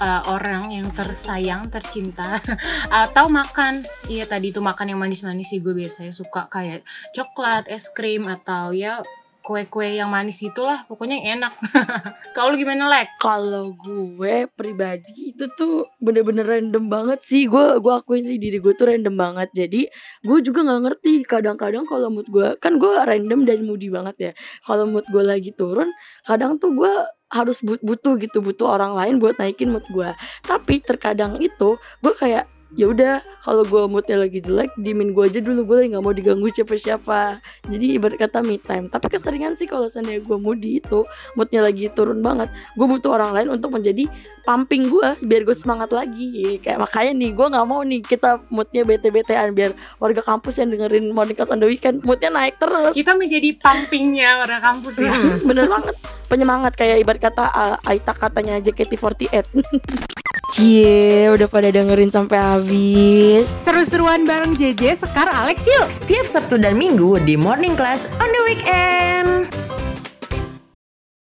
eh, 0.00 0.22
orang 0.26 0.74
yang 0.74 0.88
tersayang 0.90 1.70
tercinta. 1.70 2.42
Atau 3.04 3.30
makan. 3.30 3.86
Iya 4.10 4.26
tadi 4.26 4.50
itu 4.50 4.58
makan 4.58 4.96
yang 4.96 4.98
manis-manis 4.98 5.54
sih. 5.54 5.62
Gue 5.62 5.76
biasanya 5.76 6.10
suka 6.10 6.50
kayak 6.50 6.82
coklat 7.14 7.70
es 7.70 7.86
krim 7.92 8.26
atau 8.26 8.74
ya 8.74 9.04
kue-kue 9.42 9.98
yang 9.98 10.08
manis 10.08 10.38
itulah 10.40 10.86
pokoknya 10.86 11.18
yang 11.18 11.42
enak. 11.42 11.52
Kalau 12.38 12.54
gimana 12.54 12.86
lek? 12.88 13.10
Kalau 13.18 13.74
gue 13.74 14.46
pribadi 14.54 15.34
itu 15.34 15.50
tuh 15.58 15.90
bener-bener 15.98 16.46
random 16.46 16.86
banget 16.86 17.20
sih. 17.26 17.50
Gue 17.50 17.82
gue 17.82 17.92
akuin 17.92 18.22
sih 18.22 18.38
diri 18.38 18.62
gue 18.62 18.72
tuh 18.72 18.88
random 18.88 19.14
banget. 19.18 19.48
Jadi 19.52 19.90
gue 20.22 20.38
juga 20.40 20.62
nggak 20.62 20.80
ngerti. 20.88 21.14
Kadang-kadang 21.26 21.84
kalau 21.84 22.08
mood 22.08 22.30
gue 22.30 22.54
kan 22.62 22.78
gue 22.78 22.92
random 22.94 23.42
dan 23.42 23.66
moody 23.66 23.90
banget 23.90 24.16
ya. 24.16 24.32
Kalau 24.62 24.86
mood 24.86 25.04
gue 25.10 25.22
lagi 25.26 25.50
turun 25.52 25.90
kadang 26.24 26.56
tuh 26.62 26.72
gue 26.72 26.92
harus 27.32 27.58
but- 27.64 27.82
butuh 27.82 28.20
gitu 28.20 28.44
butuh 28.44 28.76
orang 28.76 28.94
lain 28.94 29.18
buat 29.18 29.36
naikin 29.36 29.74
mood 29.74 29.84
gue. 29.90 30.14
Tapi 30.46 30.78
terkadang 30.80 31.42
itu 31.42 31.76
gue 32.00 32.14
kayak 32.14 32.46
ya 32.72 32.88
udah 32.88 33.20
kalau 33.42 33.66
gue 33.66 33.84
moodnya 33.90 34.16
lagi 34.16 34.38
jelek 34.40 34.72
dimin 34.78 35.12
gue 35.12 35.24
aja 35.28 35.40
dulu 35.42 35.66
gue 35.66 35.76
lagi 35.82 35.88
nggak 35.92 36.04
mau 36.04 36.14
diganggu 36.14 36.48
siapa-siapa. 36.54 37.42
Jadi 37.68 37.86
ibarat 37.98 38.16
kata 38.16 38.40
me 38.40 38.56
time. 38.56 38.88
Tapi 38.88 39.06
keseringan 39.12 39.58
sih 39.58 39.68
kalau 39.68 39.90
seandainya 39.90 40.22
gue 40.24 40.38
moody 40.38 40.78
itu 40.80 41.04
moodnya 41.36 41.60
lagi 41.60 41.90
turun 41.92 42.22
banget 42.22 42.48
gue 42.78 42.86
butuh 42.86 43.12
orang 43.12 43.34
lain 43.36 43.48
untuk 43.58 43.74
menjadi 43.74 44.08
pumping 44.42 44.88
gue 44.88 45.08
biar 45.26 45.42
gue 45.44 45.56
semangat 45.56 45.90
lagi. 45.92 46.62
Kayak 46.62 46.86
makanya 46.86 47.12
nih 47.18 47.30
gue 47.34 47.46
nggak 47.52 47.66
mau 47.66 47.80
nih 47.84 48.00
kita 48.00 48.30
moodnya 48.48 48.82
bete-betean 48.86 49.52
biar 49.52 49.74
warga 50.00 50.22
kampus 50.24 50.62
yang 50.62 50.72
dengerin 50.72 51.12
Morning 51.12 51.36
on 51.50 51.58
the 51.60 51.68
Weekend 51.68 52.00
moodnya 52.06 52.30
naik 52.32 52.56
terus. 52.56 52.94
Kita 52.96 53.18
menjadi 53.18 53.58
pumpingnya 53.60 54.40
pada 54.46 54.56
kampus 54.62 55.02
ya. 55.02 55.12
Bener 55.48 55.68
banget. 55.68 55.94
Penyemangat 56.30 56.72
kayak 56.78 57.04
ibarat 57.04 57.20
kata 57.20 57.44
uh, 57.44 57.76
Aita 57.84 58.16
katanya 58.16 58.56
JKT48 58.64 59.52
Cie, 60.52 61.32
udah 61.32 61.48
pada 61.48 61.72
dengerin 61.72 62.12
sampai 62.12 62.36
habis. 62.36 63.48
Seru-seruan 63.64 64.28
bareng 64.28 64.52
JJ, 64.52 65.00
Sekar, 65.00 65.24
Alex 65.24 65.64
yuk. 65.64 65.88
Setiap 65.88 66.28
Sabtu 66.28 66.60
dan 66.60 66.76
Minggu 66.76 67.16
di 67.24 67.40
Morning 67.40 67.72
Class 67.72 68.12
on 68.20 68.28
the 68.28 68.42
Weekend. 68.44 69.48